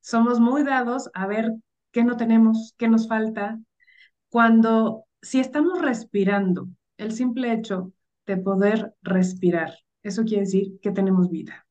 Somos 0.00 0.40
muy 0.40 0.64
dados 0.64 1.10
a 1.12 1.26
ver 1.26 1.52
qué 1.92 2.04
no 2.04 2.16
tenemos, 2.16 2.74
qué 2.78 2.88
nos 2.88 3.06
falta. 3.06 3.60
Cuando, 4.30 5.04
si 5.20 5.40
estamos 5.40 5.82
respirando, 5.82 6.68
el 6.96 7.12
simple 7.12 7.52
hecho 7.52 7.92
de 8.26 8.38
poder 8.38 8.94
respirar, 9.02 9.74
eso 10.02 10.24
quiere 10.24 10.44
decir 10.44 10.78
que 10.80 10.90
tenemos 10.90 11.30
vida. 11.30 11.66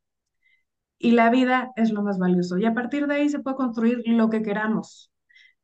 Y 1.00 1.12
la 1.12 1.30
vida 1.30 1.72
es 1.76 1.92
lo 1.92 2.04
más 2.04 2.20
valioso. 2.20 2.58
Y 2.58 2.66
a 2.66 2.74
partir 2.74 3.08
de 3.08 3.16
ahí 3.16 3.30
se 3.30 3.40
puede 3.40 3.58
construir 3.58 4.04
lo 4.06 4.30
que 4.30 4.42
queramos. 4.42 5.12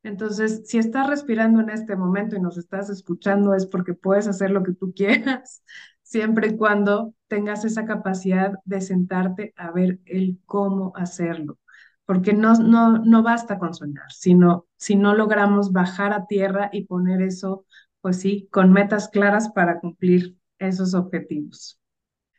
Entonces, 0.02 0.62
si 0.66 0.78
estás 0.78 1.08
respirando 1.08 1.60
en 1.60 1.70
este 1.70 1.94
momento 1.96 2.36
y 2.36 2.40
nos 2.40 2.56
estás 2.56 2.88
escuchando, 2.90 3.54
es 3.54 3.66
porque 3.66 3.94
puedes 3.94 4.26
hacer 4.28 4.50
lo 4.50 4.62
que 4.62 4.72
tú 4.72 4.92
quieras, 4.96 5.62
siempre 6.02 6.48
y 6.48 6.56
cuando 6.56 7.14
tengas 7.28 7.64
esa 7.64 7.84
capacidad 7.84 8.54
de 8.64 8.80
sentarte 8.80 9.52
a 9.56 9.70
ver 9.72 10.00
el 10.06 10.38
cómo 10.46 10.92
hacerlo. 10.96 11.58
Porque 12.06 12.32
no, 12.32 12.54
no, 12.54 12.98
no 12.98 13.22
basta 13.22 13.58
con 13.58 13.74
soñar, 13.74 14.10
sino 14.10 14.66
si 14.76 14.96
no 14.96 15.14
logramos 15.14 15.72
bajar 15.72 16.12
a 16.12 16.26
tierra 16.26 16.68
y 16.72 16.86
poner 16.86 17.22
eso, 17.22 17.66
pues 18.00 18.18
sí, 18.18 18.48
con 18.50 18.72
metas 18.72 19.08
claras 19.08 19.50
para 19.50 19.78
cumplir 19.80 20.36
esos 20.58 20.94
objetivos. 20.94 21.78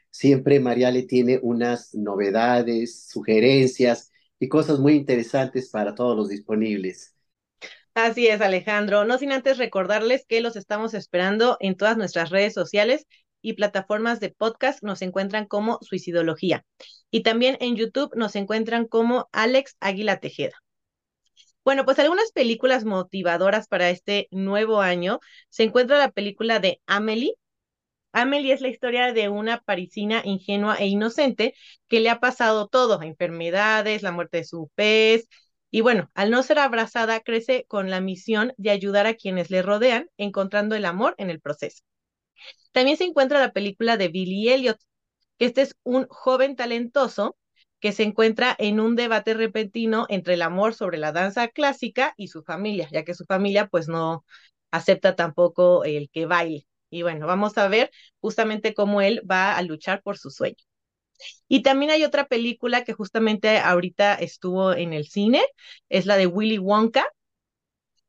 Siempre 0.09 0.59
Mariale 0.59 1.03
tiene 1.03 1.39
unas 1.41 1.93
novedades, 1.95 3.07
sugerencias 3.09 4.11
y 4.39 4.47
cosas 4.49 4.79
muy 4.79 4.93
interesantes 4.93 5.69
para 5.69 5.95
todos 5.95 6.15
los 6.17 6.29
disponibles. 6.29 7.15
Así 7.93 8.27
es, 8.27 8.41
Alejandro. 8.41 9.05
No 9.05 9.17
sin 9.17 9.31
antes 9.31 9.57
recordarles 9.57 10.25
que 10.25 10.41
los 10.41 10.55
estamos 10.55 10.93
esperando 10.93 11.57
en 11.59 11.75
todas 11.75 11.97
nuestras 11.97 12.29
redes 12.29 12.53
sociales 12.53 13.05
y 13.41 13.53
plataformas 13.53 14.19
de 14.19 14.29
podcast. 14.29 14.81
Nos 14.83 15.01
encuentran 15.01 15.45
como 15.45 15.79
Suicidología. 15.81 16.65
Y 17.11 17.23
también 17.23 17.57
en 17.59 17.75
YouTube 17.75 18.15
nos 18.15 18.35
encuentran 18.35 18.87
como 18.87 19.29
Alex 19.33 19.75
Águila 19.79 20.19
Tejeda. 20.19 20.61
Bueno, 21.63 21.85
pues 21.85 21.99
algunas 21.99 22.31
películas 22.31 22.85
motivadoras 22.85 23.67
para 23.67 23.89
este 23.89 24.27
nuevo 24.31 24.81
año. 24.81 25.19
Se 25.49 25.63
encuentra 25.63 25.97
la 25.97 26.11
película 26.11 26.59
de 26.59 26.81
Amelie, 26.87 27.35
Amelie 28.13 28.53
es 28.53 28.61
la 28.61 28.67
historia 28.67 29.13
de 29.13 29.29
una 29.29 29.61
parisina 29.61 30.21
ingenua 30.25 30.75
e 30.75 30.87
inocente 30.87 31.53
que 31.87 32.01
le 32.01 32.09
ha 32.09 32.19
pasado 32.19 32.67
todo, 32.67 33.01
enfermedades, 33.01 34.03
la 34.03 34.11
muerte 34.11 34.37
de 34.37 34.43
su 34.43 34.69
pez, 34.75 35.27
y 35.71 35.81
bueno, 35.81 36.11
al 36.15 36.31
no 36.31 36.43
ser 36.43 36.59
abrazada, 36.59 37.21
crece 37.21 37.65
con 37.67 37.89
la 37.89 38.01
misión 38.01 38.53
de 38.57 38.71
ayudar 38.71 39.07
a 39.07 39.15
quienes 39.15 39.49
le 39.51 39.61
rodean, 39.61 40.09
encontrando 40.17 40.75
el 40.75 40.85
amor 40.85 41.15
en 41.17 41.29
el 41.29 41.41
proceso. 41.41 41.83
También 42.71 42.97
se 42.97 43.03
encuentra 43.05 43.39
la 43.39 43.51
película 43.53 43.97
de 43.97 44.07
Billy 44.09 44.49
Elliot, 44.49 44.77
que 45.39 45.45
este 45.45 45.61
es 45.63 45.75
un 45.83 46.07
joven 46.09 46.55
talentoso 46.55 47.37
que 47.79 47.91
se 47.91 48.03
encuentra 48.03 48.55
en 48.59 48.79
un 48.79 48.95
debate 48.95 49.33
repentino 49.33 50.05
entre 50.09 50.35
el 50.35 50.41
amor 50.43 50.73
sobre 50.75 50.97
la 50.99 51.11
danza 51.11 51.47
clásica 51.49 52.13
y 52.17 52.27
su 52.29 52.43
familia, 52.43 52.87
ya 52.91 53.03
que 53.03 53.15
su 53.15 53.25
familia 53.25 53.67
pues 53.67 53.87
no 53.87 54.25
acepta 54.71 55.15
tampoco 55.15 55.83
el 55.85 56.09
que 56.11 56.25
baile. 56.27 56.65
Y 56.89 57.03
bueno, 57.03 57.27
vamos 57.27 57.57
a 57.57 57.67
ver 57.69 57.91
justamente 58.21 58.73
cómo 58.73 59.01
él 59.01 59.21
va 59.29 59.57
a 59.57 59.61
luchar 59.63 60.01
por 60.03 60.17
su 60.17 60.29
sueño. 60.31 60.57
Y 61.47 61.63
también 61.63 61.91
hay 61.91 62.03
otra 62.03 62.27
película 62.27 62.83
que 62.83 62.93
justamente 62.93 63.59
ahorita 63.59 64.15
estuvo 64.15 64.73
en 64.73 64.93
el 64.93 65.07
cine, 65.07 65.41
es 65.89 66.05
la 66.05 66.17
de 66.17 66.27
Willy 66.27 66.57
Wonka, 66.59 67.05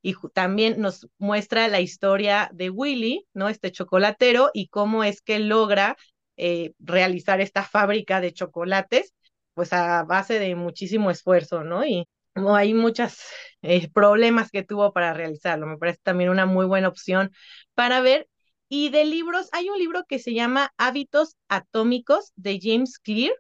y 0.03 0.15
también 0.35 0.81
nos 0.81 1.09
muestra 1.19 1.69
la 1.69 1.81
historia 1.81 2.51
de 2.53 2.71
Willy, 2.71 3.27
¿no? 3.35 3.49
Este 3.49 3.71
chocolatero 3.71 4.51
y 4.53 4.69
cómo 4.69 5.05
es 5.05 5.23
que 5.23 5.39
logra 5.39 5.97
eh, 6.37 6.73
realizar 6.81 7.41
esta 7.41 7.63
fábrica 7.63 8.21
de 8.21 8.33
chocolates, 8.33 9.15
pues 9.55 9.73
a 9.73 10.03
base 10.05 10.39
de 10.39 10.57
muchísimo 10.57 11.11
esfuerzo, 11.11 11.63
¿no? 11.63 11.85
Y 11.87 12.09
como 12.35 12.57
hay 12.57 12.75
muchos 12.75 13.19
eh, 13.63 13.89
problemas 13.93 14.51
que 14.51 14.65
tuvo 14.65 14.93
para 14.93 15.13
realizarlo, 15.15 15.67
me 15.67 15.79
parece 15.79 16.01
también 16.03 16.31
una 16.31 16.47
muy 16.47 16.67
buena 16.67 16.89
opción 16.89 17.31
para 17.75 18.01
ver. 18.01 18.29
Y 18.75 18.89
de 18.89 19.05
libros, 19.05 19.51
hay 19.53 19.69
un 19.69 19.79
libro 19.79 20.07
que 20.09 20.19
se 20.19 20.33
llama 20.33 20.73
Hábitos 20.79 21.37
Atómicos 21.49 22.33
de 22.37 22.59
James 22.59 22.99
Clear, 22.99 23.35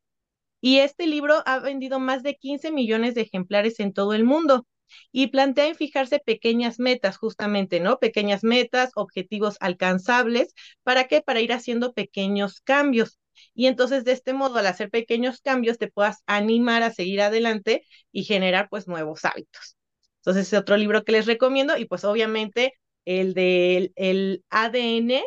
y 0.60 0.80
este 0.80 1.06
libro 1.06 1.42
ha 1.46 1.58
vendido 1.58 2.00
más 2.00 2.22
de 2.22 2.36
15 2.36 2.70
millones 2.70 3.14
de 3.14 3.22
ejemplares 3.22 3.80
en 3.80 3.94
todo 3.94 4.12
el 4.12 4.24
mundo 4.24 4.66
y 5.10 5.28
plantea 5.28 5.68
en 5.68 5.74
fijarse 5.74 6.18
pequeñas 6.18 6.78
metas, 6.78 7.16
justamente, 7.16 7.80
¿no? 7.80 7.98
Pequeñas 7.98 8.44
metas, 8.44 8.90
objetivos 8.94 9.56
alcanzables, 9.60 10.52
¿para 10.82 11.08
qué? 11.08 11.22
Para 11.22 11.40
ir 11.40 11.54
haciendo 11.54 11.94
pequeños 11.94 12.60
cambios. 12.60 13.18
Y 13.54 13.68
entonces 13.68 14.04
de 14.04 14.12
este 14.12 14.34
modo, 14.34 14.58
al 14.58 14.66
hacer 14.66 14.90
pequeños 14.90 15.40
cambios, 15.40 15.78
te 15.78 15.88
puedas 15.88 16.18
animar 16.26 16.82
a 16.82 16.92
seguir 16.92 17.22
adelante 17.22 17.86
y 18.12 18.24
generar 18.24 18.68
pues 18.68 18.86
nuevos 18.86 19.24
hábitos. 19.24 19.78
Entonces 20.18 20.52
es 20.52 20.58
otro 20.58 20.76
libro 20.76 21.04
que 21.04 21.12
les 21.12 21.24
recomiendo 21.24 21.78
y 21.78 21.86
pues 21.86 22.04
obviamente 22.04 22.74
el 23.04 23.34
del 23.34 23.92
el 23.96 24.44
ADN, 24.50 25.22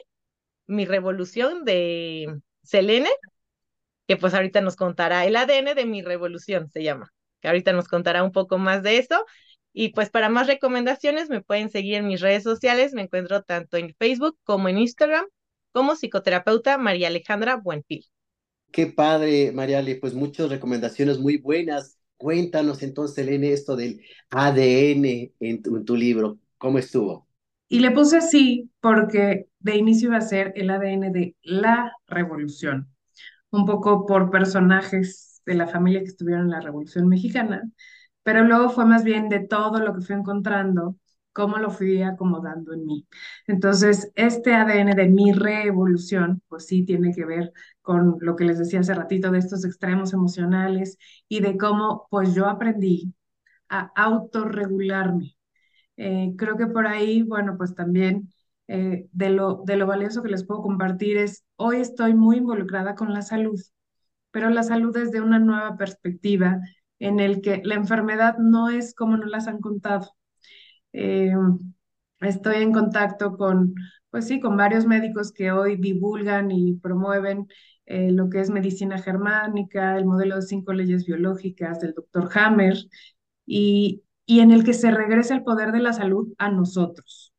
Mi 0.68 0.86
Revolución 0.86 1.66
de 1.66 2.40
Selene, 2.64 3.10
que 4.08 4.18
pues 4.18 4.34
ahorita 4.34 4.62
nos 4.62 4.76
contará 4.76 5.26
el 5.26 5.36
ADN 5.36 5.76
de 5.76 5.86
mi 5.86 6.02
revolución, 6.02 6.70
se 6.72 6.84
llama, 6.84 7.12
que 7.42 7.48
ahorita 7.48 7.74
nos 7.74 7.88
contará 7.88 8.24
un 8.24 8.32
poco 8.32 8.58
más 8.58 8.84
de 8.84 8.98
eso. 8.98 9.26
Y 9.74 9.90
pues 9.90 10.10
para 10.10 10.30
más 10.30 10.48
recomendaciones 10.48 11.30
me 11.30 11.42
pueden 11.42 11.70
seguir 11.70 11.96
en 11.96 12.08
mis 12.08 12.22
redes 12.22 12.44
sociales, 12.44 12.94
me 12.94 13.02
encuentro 13.02 13.44
tanto 13.44 13.78
en 13.78 13.94
Facebook 14.00 14.38
como 14.44 14.70
en 14.70 14.78
Instagram 14.78 15.26
como 15.76 15.98
psicoterapeuta 15.98 16.78
María 16.78 17.10
Alejandra 17.10 17.58
Buenfil. 17.58 18.06
Qué 18.72 18.88
padre, 18.88 19.52
Mariale, 19.52 19.96
pues 19.96 20.14
muchas 20.14 20.50
recomendaciones 20.50 21.20
muy 21.20 21.36
buenas. 21.36 21.98
Cuéntanos 22.16 22.82
entonces, 22.82 23.18
Elena, 23.18 23.48
esto 23.48 23.76
del 23.76 24.02
ADN 24.30 25.34
en 25.40 25.62
tu, 25.62 25.96
libro. 25.98 26.40
¿Cómo 26.58 26.80
estuvo? 26.80 27.28
Y 27.76 27.80
le 27.80 27.92
puse 27.92 28.18
así 28.18 28.72
porque 28.80 29.50
de 29.60 29.76
inicio 29.76 30.08
iba 30.08 30.18
a 30.18 30.22
ser 30.22 30.54
el 30.56 30.70
ADN 30.70 31.12
de 31.12 31.36
la 31.44 31.92
revolución, 32.08 32.88
un 33.52 33.66
poco 33.66 34.06
por 34.06 34.32
personajes 34.32 35.42
de 35.46 35.56
la 35.56 35.68
familia 35.68 36.00
que 36.00 36.06
estuvieron 36.08 36.46
en 36.46 36.52
la 36.52 36.62
Revolución 36.62 37.10
Mexicana, 37.10 37.64
pero 38.24 38.46
luego 38.46 38.70
fue 38.70 38.86
más 38.86 39.04
bien 39.04 39.28
de 39.30 39.42
todo 39.42 39.80
lo 39.80 39.94
que 39.94 40.02
fui 40.04 40.16
encontrando, 40.16 40.96
cómo 41.34 41.58
lo 41.58 41.70
fui 41.70 42.02
acomodando 42.02 42.74
en 42.74 42.86
mí. 42.86 43.08
Entonces, 43.46 44.10
este 44.16 44.54
ADN 44.54 44.96
de 44.96 45.10
mi 45.10 45.34
reevolución, 45.34 46.42
pues 46.48 46.68
sí 46.68 46.86
tiene 46.86 47.14
que 47.14 47.26
ver 47.26 47.52
con 47.82 48.18
lo 48.22 48.38
que 48.38 48.46
les 48.46 48.58
decía 48.60 48.80
hace 48.80 48.94
ratito 48.96 49.32
de 49.32 49.40
estos 49.40 49.66
extremos 49.66 50.14
emocionales 50.14 50.98
y 51.28 51.42
de 51.42 51.58
cómo 51.58 52.08
pues 52.10 52.34
yo 52.34 52.48
aprendí 52.48 53.14
a 53.70 53.92
autorregularme. 53.98 55.35
Eh, 55.98 56.34
creo 56.38 56.58
que 56.58 56.68
por 56.68 56.88
ahí, 56.88 57.24
bueno, 57.24 57.58
pues 57.58 57.74
también 57.76 58.30
eh, 58.68 59.08
de, 59.12 59.30
lo, 59.30 59.64
de 59.66 59.78
lo 59.78 59.88
valioso 59.88 60.22
que 60.24 60.30
les 60.30 60.46
puedo 60.46 60.62
compartir 60.62 61.18
es, 61.18 61.46
hoy 61.56 61.78
estoy 61.78 62.14
muy 62.14 62.38
involucrada 62.38 62.96
con 62.96 63.14
la 63.14 63.22
salud, 63.22 63.60
pero 64.32 64.50
la 64.50 64.64
salud 64.64 64.96
es 64.98 65.12
de 65.12 65.22
una 65.22 65.40
nueva 65.40 65.78
perspectiva 65.78 66.60
en 67.00 67.20
el 67.20 67.42
que 67.42 67.62
la 67.64 67.76
enfermedad 67.76 68.38
no 68.38 68.70
es 68.70 68.94
como 68.94 69.18
nos 69.18 69.30
las 69.30 69.48
han 69.48 69.60
contado. 69.60 70.12
Eh, 70.94 71.34
estoy 72.22 72.58
en 72.64 72.74
contacto 72.74 73.38
con, 73.38 73.76
pues 74.10 74.28
sí, 74.28 74.40
con 74.40 74.58
varios 74.58 74.86
médicos 74.86 75.32
que 75.32 75.52
hoy 75.52 75.78
divulgan 75.78 76.52
y 76.52 76.74
promueven 76.76 77.48
lo 77.88 78.30
que 78.32 78.40
es 78.40 78.50
medicina 78.50 78.98
germánica, 78.98 79.96
el 79.96 80.06
modelo 80.06 80.38
de 80.38 80.42
cinco 80.42 80.74
leyes 80.74 81.06
biológicas 81.06 81.80
del 81.80 81.94
doctor 81.94 82.28
Hammer, 82.34 82.76
y, 83.46 84.04
y 84.26 84.40
en 84.40 84.52
el 84.52 84.64
que 84.64 84.74
se 84.74 84.92
regresa 84.92 85.36
el 85.36 85.44
poder 85.44 85.72
de 85.72 85.80
la 85.80 85.94
salud 85.94 86.34
a 86.38 86.50
nosotros, 86.50 87.34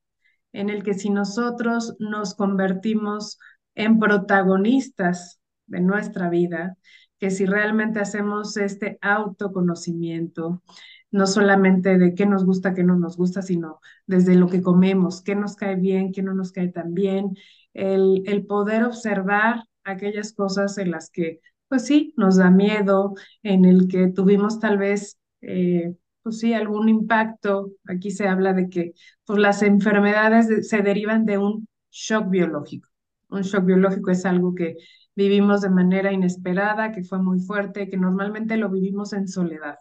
en 0.53 0.70
el 0.70 0.83
que 0.83 0.94
si 0.94 1.11
nosotros 1.11 1.96
nos 1.99 2.35
convertimos 2.35 3.38
en 3.75 3.99
protagonistas 3.99 5.40
de 5.66 5.81
nuestra 5.81 6.31
vida, 6.31 6.77
que 7.18 7.31
si 7.31 7.46
realmente 7.46 8.01
hacemos 8.01 8.57
este 8.57 8.99
autoconocimiento, 9.01 10.62
no 11.11 11.27
solamente 11.27 11.99
de 11.99 12.14
qué 12.14 12.27
nos 12.27 12.44
gusta, 12.44 12.75
qué 12.75 12.83
no 12.85 12.96
nos 12.99 13.16
gusta, 13.16 13.42
sino 13.42 13.81
desde 14.07 14.35
lo 14.35 14.49
que 14.49 14.62
comemos, 14.62 15.22
qué 15.22 15.35
nos 15.35 15.57
cae 15.57 15.77
bien, 15.77 16.12
qué 16.12 16.22
no 16.22 16.35
nos 16.35 16.53
cae 16.53 16.68
tan 16.68 16.94
bien, 16.94 17.37
el, 17.75 18.22
el 18.27 18.46
poder 18.46 18.85
observar 18.85 19.64
aquellas 19.85 20.33
cosas 20.33 20.79
en 20.79 20.90
las 20.90 21.11
que, 21.11 21.40
pues 21.68 21.85
sí, 21.87 22.12
nos 22.16 22.37
da 22.37 22.51
miedo, 22.51 23.14
en 23.42 23.64
el 23.64 23.88
que 23.88 24.09
tuvimos 24.09 24.61
tal 24.61 24.79
vez, 24.79 25.18
eh, 25.40 25.94
pues 26.26 26.40
sí, 26.40 26.54
algún 26.54 26.88
impacto. 26.88 27.70
Aquí 27.86 28.10
se 28.10 28.26
habla 28.26 28.52
de 28.52 28.68
que 28.68 28.94
pues, 29.24 29.38
las 29.38 29.62
enfermedades 29.62 30.68
se 30.68 30.82
derivan 30.82 31.24
de 31.24 31.38
un 31.38 31.68
shock 31.92 32.28
biológico. 32.30 32.88
Un 33.28 33.42
shock 33.42 33.64
biológico 33.64 34.10
es 34.10 34.26
algo 34.26 34.52
que 34.56 34.74
vivimos 35.14 35.60
de 35.60 35.70
manera 35.70 36.10
inesperada, 36.12 36.90
que 36.90 37.04
fue 37.04 37.20
muy 37.22 37.38
fuerte, 37.38 37.88
que 37.88 37.96
normalmente 37.96 38.56
lo 38.56 38.70
vivimos 38.70 39.12
en 39.12 39.28
soledad. 39.28 39.76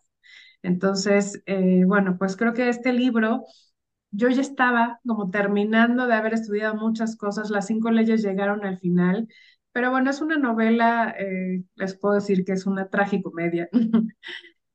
Entonces, 0.63 1.41
eh, 1.47 1.83
bueno, 1.85 2.17
pues 2.19 2.35
creo 2.37 2.53
que 2.53 2.69
este 2.69 2.93
libro, 2.93 3.45
yo 4.11 4.29
ya 4.29 4.41
estaba 4.41 4.99
como 5.07 5.31
terminando 5.31 6.07
de 6.07 6.15
haber 6.15 6.33
estudiado 6.35 6.75
muchas 6.75 7.17
cosas, 7.17 7.49
las 7.51 7.67
cinco 7.67 7.91
leyes 7.91 8.23
llegaron 8.23 8.65
al 8.65 8.79
final, 8.79 9.27
pero 9.73 9.91
bueno, 9.91 10.11
es 10.11 10.21
una 10.21 10.37
novela, 10.37 11.15
eh, 11.19 11.63
les 11.75 11.97
puedo 11.97 12.15
decir 12.15 12.45
que 12.45 12.53
es 12.53 12.65
una 12.67 12.89
tragicomedia. 12.89 13.69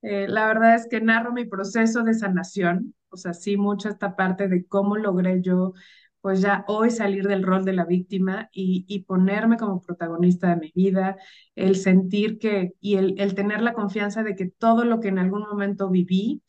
eh, 0.03 0.27
la 0.29 0.47
verdad 0.47 0.75
es 0.75 0.89
que 0.89 1.01
narro 1.01 1.33
mi 1.33 1.45
proceso 1.45 2.03
de 2.03 2.15
sanación, 2.15 2.95
o 3.11 3.17
sea, 3.17 3.35
sí, 3.35 3.57
mucha 3.57 3.91
esta 3.91 4.17
parte 4.17 4.49
de 4.49 4.67
cómo 4.67 4.97
logré 4.97 5.43
yo 5.43 5.75
pues 6.21 6.43
ya 6.43 6.65
hoy 6.69 6.91
salir 6.91 7.27
del 7.27 7.43
rol 7.43 7.65
de 7.65 7.73
la 7.73 7.85
víctima 7.87 8.51
y, 8.53 9.05
ponerme 9.05 9.57
como 9.57 9.81
protagonista 9.81 10.51
de 10.51 10.57
mi 10.57 10.73
vida, 10.75 11.17
el 11.55 11.77
sentir 11.77 12.39
que 12.39 12.75
y 12.81 12.97
el, 12.97 13.19
el, 13.19 13.35
tener 13.35 13.63
la 13.63 13.73
confianza 13.73 14.23
de 14.23 14.37
que 14.37 14.47
todo 14.47 14.85
lo 14.85 15.01
que 15.01 15.09
en 15.09 15.19
algún 15.19 15.43
momento 15.43 15.89
viví, 15.89 16.43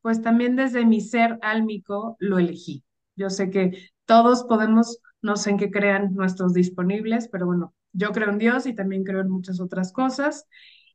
pues 0.00 0.22
también 0.22 0.56
desde 0.56 0.86
mi 0.86 1.00
ser 1.00 1.38
álmico 1.42 2.16
lo 2.20 2.38
elegí. 2.38 2.84
Yo 3.16 3.30
sé 3.30 3.50
que 3.50 3.90
todos 4.06 4.44
podemos, 4.44 5.00
no 5.20 5.36
sé 5.36 5.50
en 5.50 5.58
qué 5.58 5.70
crean 5.70 6.14
nuestros 6.14 6.54
disponibles, 6.54 7.28
pero 7.28 7.46
bueno, 7.46 7.74
yo 7.92 8.12
creo 8.12 8.30
en 8.30 8.38
Dios 8.38 8.66
y 8.66 8.74
también 8.74 9.04
creo 9.04 9.20
en 9.20 9.30
muchas 9.30 9.60
otras 9.60 9.92
cosas. 9.92 10.46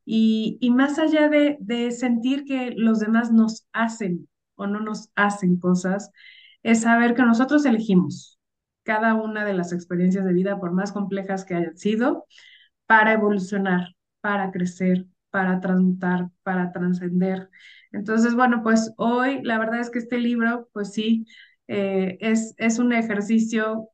Y, 0.06 0.60
más 0.72 1.00
allá 1.00 1.30
de, 1.30 1.58
de 1.60 1.92
sentir 1.92 2.44
que 2.46 2.72
los 2.76 3.00
demás 3.00 3.32
nos 3.32 3.68
hacen 3.74 4.28
o 4.56 4.68
no 4.68 4.80
nos 4.80 5.10
hacen 5.16 5.60
cosas, 5.60 6.12
es 6.64 6.82
saber 6.82 7.16
que 7.16 7.24
nosotros 7.24 7.66
elegimos 7.66 8.40
cada 8.84 9.14
una 9.16 9.46
de 9.46 9.54
las 9.54 9.72
experiencias 9.74 10.26
de 10.26 10.34
vida, 10.34 10.60
por 10.60 10.72
más 10.74 10.92
complejas 10.92 11.46
que 11.46 11.56
hayan 11.56 11.78
sido, 11.78 12.26
para 12.86 13.14
evolucionar, 13.14 13.96
para 14.22 14.52
crecer, 14.52 15.06
para 15.30 15.60
transmutar, 15.60 16.30
para 16.44 16.72
trascender. 16.72 17.50
Entonces, 17.92 18.36
bueno, 18.36 18.62
pues 18.64 18.94
hoy 18.98 19.42
la 19.44 19.58
verdad 19.58 19.80
es 19.80 19.90
que 19.90 20.00
este 20.00 20.18
libro, 20.18 20.70
pues 20.74 20.94
sí, 20.94 21.26
eh, 21.68 22.18
es, 22.22 22.54
es 22.58 22.80
un 22.80 22.94
ejercicio 22.94 23.90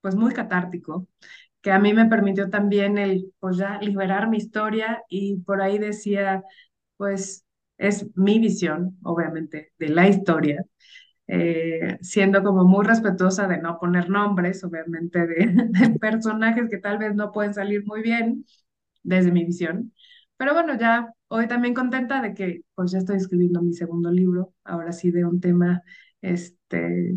pues 0.00 0.14
muy 0.14 0.32
catártico, 0.32 1.08
que 1.62 1.72
a 1.72 1.78
mí 1.78 1.92
me 1.94 2.06
permitió 2.06 2.50
también 2.50 2.98
el, 2.98 3.32
pues 3.40 3.56
ya 3.58 3.78
liberar 3.80 4.28
mi 4.28 4.38
historia 4.38 5.02
y 5.08 5.36
por 5.40 5.60
ahí 5.62 5.78
decía, 5.78 6.42
pues 6.96 7.44
es 7.78 8.06
mi 8.16 8.38
visión, 8.40 8.98
obviamente, 9.02 9.72
de 9.78 9.88
la 9.90 10.08
historia, 10.08 10.64
eh, 11.26 11.98
siendo 12.00 12.42
como 12.42 12.64
muy 12.64 12.84
respetuosa 12.86 13.46
de 13.46 13.58
no 13.58 13.78
poner 13.78 14.08
nombres, 14.10 14.64
obviamente, 14.64 15.26
de, 15.26 15.46
de 15.70 15.98
personajes 15.98 16.68
que 16.70 16.78
tal 16.78 16.98
vez 16.98 17.14
no 17.14 17.32
pueden 17.32 17.54
salir 17.54 17.84
muy 17.86 18.02
bien 18.02 18.44
desde 19.02 19.32
mi 19.32 19.44
visión. 19.44 19.92
Pero 20.36 20.54
bueno, 20.54 20.78
ya 20.78 21.12
hoy 21.28 21.48
también 21.48 21.74
contenta 21.74 22.22
de 22.22 22.34
que 22.34 22.62
pues 22.74 22.92
ya 22.92 22.98
estoy 22.98 23.16
escribiendo 23.16 23.62
mi 23.62 23.74
segundo 23.74 24.10
libro, 24.10 24.54
ahora 24.64 24.92
sí 24.92 25.10
de 25.10 25.24
un 25.24 25.40
tema 25.40 25.82
este, 26.22 27.16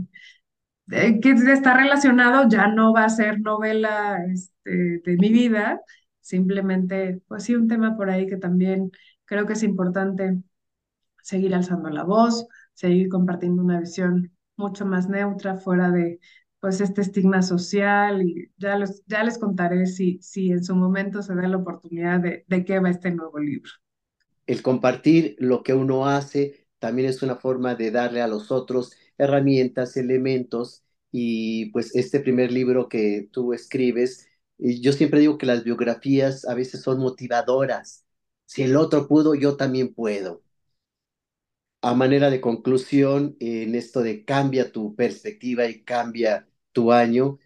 que 0.89 1.31
está 1.31 1.75
relacionado, 1.75 2.47
ya 2.49 2.67
no 2.67 2.93
va 2.93 3.05
a 3.05 3.09
ser 3.09 3.39
novela 3.39 4.17
este, 4.31 4.99
de 4.99 5.17
mi 5.17 5.29
vida, 5.29 5.81
simplemente, 6.19 7.21
pues 7.27 7.43
sí, 7.43 7.55
un 7.55 7.67
tema 7.67 7.95
por 7.95 8.09
ahí 8.09 8.27
que 8.27 8.37
también 8.37 8.91
creo 9.25 9.45
que 9.45 9.53
es 9.53 9.63
importante 9.63 10.37
seguir 11.23 11.55
alzando 11.55 11.89
la 11.89 12.03
voz, 12.03 12.47
seguir 12.73 13.09
compartiendo 13.09 13.63
una 13.63 13.79
visión 13.79 14.31
mucho 14.57 14.85
más 14.85 15.07
neutra, 15.07 15.55
fuera 15.55 15.91
de 15.91 16.19
pues 16.59 16.79
este 16.79 17.01
estigma 17.01 17.41
social 17.41 18.21
y 18.21 18.51
ya, 18.57 18.77
los, 18.77 19.03
ya 19.07 19.23
les 19.23 19.39
contaré 19.39 19.87
si, 19.87 20.19
si 20.21 20.51
en 20.51 20.63
su 20.63 20.75
momento 20.75 21.23
se 21.23 21.33
da 21.33 21.47
la 21.47 21.57
oportunidad 21.57 22.19
de, 22.19 22.45
de 22.47 22.65
qué 22.65 22.79
va 22.79 22.91
este 22.91 23.09
nuevo 23.11 23.39
libro. 23.39 23.71
El 24.45 24.61
compartir 24.61 25.35
lo 25.39 25.63
que 25.63 25.73
uno 25.73 26.07
hace 26.07 26.67
también 26.77 27.09
es 27.09 27.23
una 27.23 27.35
forma 27.35 27.73
de 27.73 27.89
darle 27.89 28.21
a 28.21 28.27
los 28.27 28.51
otros 28.51 28.93
herramientas, 29.21 29.97
elementos 29.97 30.83
y 31.11 31.67
pues 31.71 31.95
este 31.95 32.19
primer 32.21 32.51
libro 32.51 32.89
que 32.89 33.29
tú 33.31 33.53
escribes, 33.53 34.27
yo 34.57 34.93
siempre 34.93 35.19
digo 35.19 35.37
que 35.37 35.45
las 35.45 35.63
biografías 35.63 36.45
a 36.47 36.53
veces 36.55 36.81
son 36.81 36.99
motivadoras. 36.99 38.05
Si 38.45 38.63
el 38.63 38.75
otro 38.77 39.07
pudo, 39.07 39.35
yo 39.35 39.57
también 39.57 39.93
puedo. 39.93 40.43
A 41.83 41.95
manera 41.95 42.29
de 42.29 42.41
conclusión, 42.41 43.35
en 43.39 43.73
esto 43.75 44.01
de 44.03 44.23
cambia 44.23 44.71
tu 44.71 44.95
perspectiva 44.95 45.65
y 45.67 45.83
cambia 45.83 46.47
tu 46.73 46.91
año, 46.91 47.39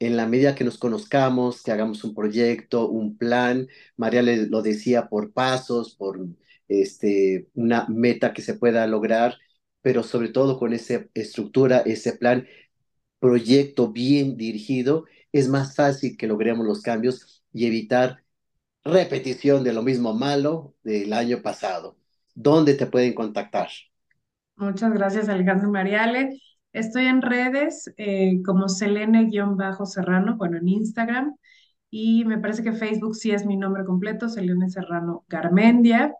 en 0.00 0.16
la 0.16 0.26
medida 0.26 0.54
que 0.56 0.64
nos 0.64 0.78
conozcamos, 0.78 1.62
que 1.62 1.72
hagamos 1.72 2.04
un 2.04 2.14
proyecto, 2.14 2.88
un 2.90 3.18
plan, 3.18 3.68
María 3.96 4.22
le, 4.22 4.46
lo 4.48 4.62
decía 4.62 5.08
por 5.08 5.32
pasos, 5.32 5.96
por 5.96 6.20
este, 6.68 7.48
una 7.54 7.86
meta 7.88 8.32
que 8.34 8.42
se 8.42 8.54
pueda 8.54 8.86
lograr, 8.86 9.38
pero 9.84 10.02
sobre 10.02 10.30
todo 10.30 10.58
con 10.58 10.72
esa 10.72 11.04
estructura, 11.12 11.80
ese 11.80 12.14
plan, 12.14 12.46
proyecto 13.18 13.92
bien 13.92 14.38
dirigido, 14.38 15.04
es 15.30 15.50
más 15.50 15.76
fácil 15.76 16.16
que 16.16 16.26
logremos 16.26 16.66
los 16.66 16.80
cambios 16.80 17.44
y 17.52 17.66
evitar 17.66 18.24
repetición 18.82 19.62
de 19.62 19.74
lo 19.74 19.82
mismo 19.82 20.14
malo 20.14 20.74
del 20.84 21.12
año 21.12 21.42
pasado. 21.42 21.98
¿Dónde 22.34 22.72
te 22.72 22.86
pueden 22.86 23.12
contactar? 23.12 23.68
Muchas 24.56 24.90
gracias, 24.94 25.28
Alejandro 25.28 25.70
Mariale. 25.70 26.40
Estoy 26.72 27.04
en 27.04 27.20
redes 27.20 27.92
eh, 27.98 28.40
como 28.42 28.70
Selene-Serrano, 28.70 30.38
bueno, 30.38 30.56
en 30.56 30.66
Instagram. 30.66 31.36
Y 31.90 32.24
me 32.24 32.38
parece 32.38 32.62
que 32.62 32.72
Facebook 32.72 33.16
sí 33.16 33.32
es 33.32 33.44
mi 33.44 33.58
nombre 33.58 33.84
completo, 33.84 34.30
Selene 34.30 34.70
Serrano 34.70 35.26
Garmendia. 35.28 36.14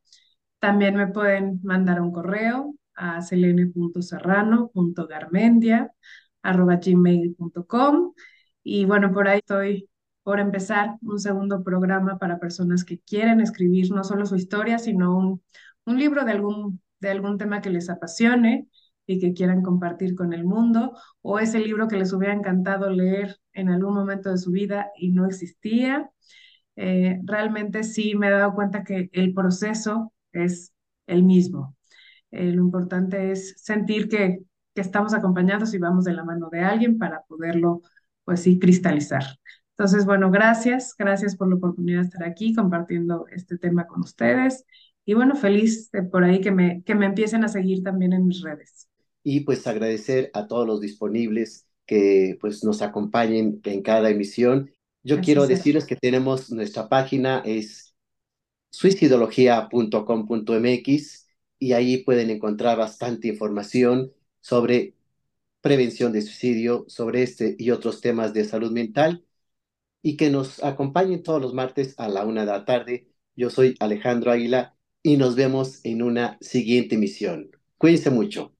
También 0.59 0.97
me 0.97 1.07
pueden 1.07 1.61
mandar 1.63 2.03
un 2.03 2.13
correo 2.13 2.75
a 2.97 3.23
selene.serrano.garmendia 3.23 5.93
arroba 6.43 6.77
gmail.com. 6.77 8.13
Y 8.63 8.85
bueno, 8.85 9.13
por 9.13 9.29
ahí 9.29 9.39
estoy 9.39 9.89
por 10.23 10.41
empezar 10.41 10.97
un 11.03 11.19
segundo 11.19 11.63
programa 11.63 12.19
para 12.19 12.39
personas 12.39 12.85
que 12.85 12.99
quieren 13.01 13.41
escribir 13.41 13.91
no 13.91 14.05
solo 14.05 14.27
su 14.27 14.37
historia, 14.37 14.79
sino 14.79 15.17
un, 15.17 15.43
un 15.87 15.99
libro 15.99 16.25
de 16.25 16.33
algún, 16.33 16.81
de 17.01 17.11
algún 17.11 17.39
tema 17.39 17.61
que 17.61 17.71
les 17.71 17.91
apasione 17.91 18.69
y 19.07 19.21
que 19.21 19.35
quieran 19.35 19.63
compartir 19.63 20.15
con 20.15 20.33
el 20.33 20.45
mundo, 20.45 20.97
o 21.21 21.39
ese 21.39 21.61
libro 21.61 21.89
que 21.89 21.97
les 21.97 22.13
hubiera 22.13 22.35
encantado 22.35 22.91
leer 22.91 23.37
en 23.53 23.69
algún 23.69 23.95
momento 23.95 24.31
de 24.31 24.39
su 24.39 24.51
vida 24.51 24.91
y 24.97 25.13
no 25.13 25.27
existía. 25.27 26.11
Eh, 26.77 27.21
realmente 27.25 27.85
sí 27.85 28.15
me 28.15 28.29
he 28.29 28.31
dado 28.31 28.55
cuenta 28.55 28.85
que 28.85 29.11
el 29.13 29.35
proceso 29.35 30.13
es 30.33 30.73
el 31.07 31.23
mismo. 31.23 31.77
Eh, 32.35 32.53
lo 32.53 32.63
importante 32.63 33.33
es 33.33 33.55
sentir 33.57 34.09
que 34.09 34.45
que 34.75 34.81
estamos 34.81 35.15
acompañados 35.15 35.73
y 35.73 35.79
vamos 35.79 36.05
de 36.05 36.13
la 36.13 36.25
mano 36.25 36.49
de 36.51 36.61
alguien 36.61 36.99
para 36.99 37.23
poderlo, 37.23 37.83
pues 38.25 38.41
sí, 38.41 38.59
cristalizar. 38.59 39.23
Entonces, 39.71 40.05
bueno, 40.05 40.31
gracias, 40.31 40.95
gracias 40.99 41.37
por 41.37 41.49
la 41.49 41.57
oportunidad 41.57 42.01
de 42.01 42.07
estar 42.07 42.25
aquí 42.25 42.55
compartiendo 42.55 43.27
este 43.33 43.57
tema 43.57 43.87
con 43.87 44.01
ustedes. 44.01 44.65
Y 45.05 45.15
bueno, 45.15 45.37
feliz 45.37 45.91
de 45.93 46.03
por 46.03 46.25
ahí 46.25 46.41
que 46.41 46.51
me, 46.51 46.83
que 46.83 46.95
me 46.95 47.07
empiecen 47.07 47.45
a 47.45 47.49
seguir 47.49 47.83
también 47.83 48.13
en 48.13 48.27
mis 48.27 48.43
redes. 48.43 48.89
Y 49.23 49.41
pues 49.41 49.67
agradecer 49.67 50.31
a 50.35 50.47
todos 50.47 50.67
los 50.67 50.81
disponibles 50.81 51.67
que 51.87 52.37
pues 52.41 52.65
nos 52.65 52.83
acompañen 52.83 53.61
en 53.65 53.83
cada 53.83 54.11
emisión. 54.11 54.71
Yo 55.03 55.21
quiero 55.21 55.47
decirles 55.47 55.87
que 55.87 55.97
tenemos 55.97 56.51
nuestra 56.51 56.89
página 56.89 57.43
es 57.45 57.95
suicidología.com.mx 58.71 61.24
y 61.65 61.73
ahí 61.73 62.05
pueden 62.05 62.29
encontrar 62.29 62.77
bastante 62.79 63.29
información 63.29 64.13
sobre 64.41 64.97
prevención 65.63 66.13
de 66.13 66.23
suicidio, 66.23 66.85
sobre 66.89 67.23
este 67.23 67.57
y 67.59 67.71
otros 67.71 68.03
temas 68.03 68.35
de 68.35 68.45
salud 68.45 68.71
mental 68.73 69.25
y 70.03 70.17
que 70.19 70.31
nos 70.31 70.63
acompañen 70.65 71.23
todos 71.23 71.43
los 71.43 71.55
martes 71.55 71.95
a 71.99 72.09
la 72.09 72.27
una 72.27 72.43
de 72.43 72.49
la 72.53 72.65
tarde. 72.67 73.09
Yo 73.37 73.51
soy 73.51 73.77
Alejandro 73.81 74.33
Águila 74.33 74.77
y 75.03 75.17
nos 75.17 75.37
vemos 75.37 75.81
en 75.85 76.03
una 76.03 76.39
siguiente 76.43 76.97
emisión. 76.97 77.51
Cuídense 77.79 78.11
mucho. 78.11 78.55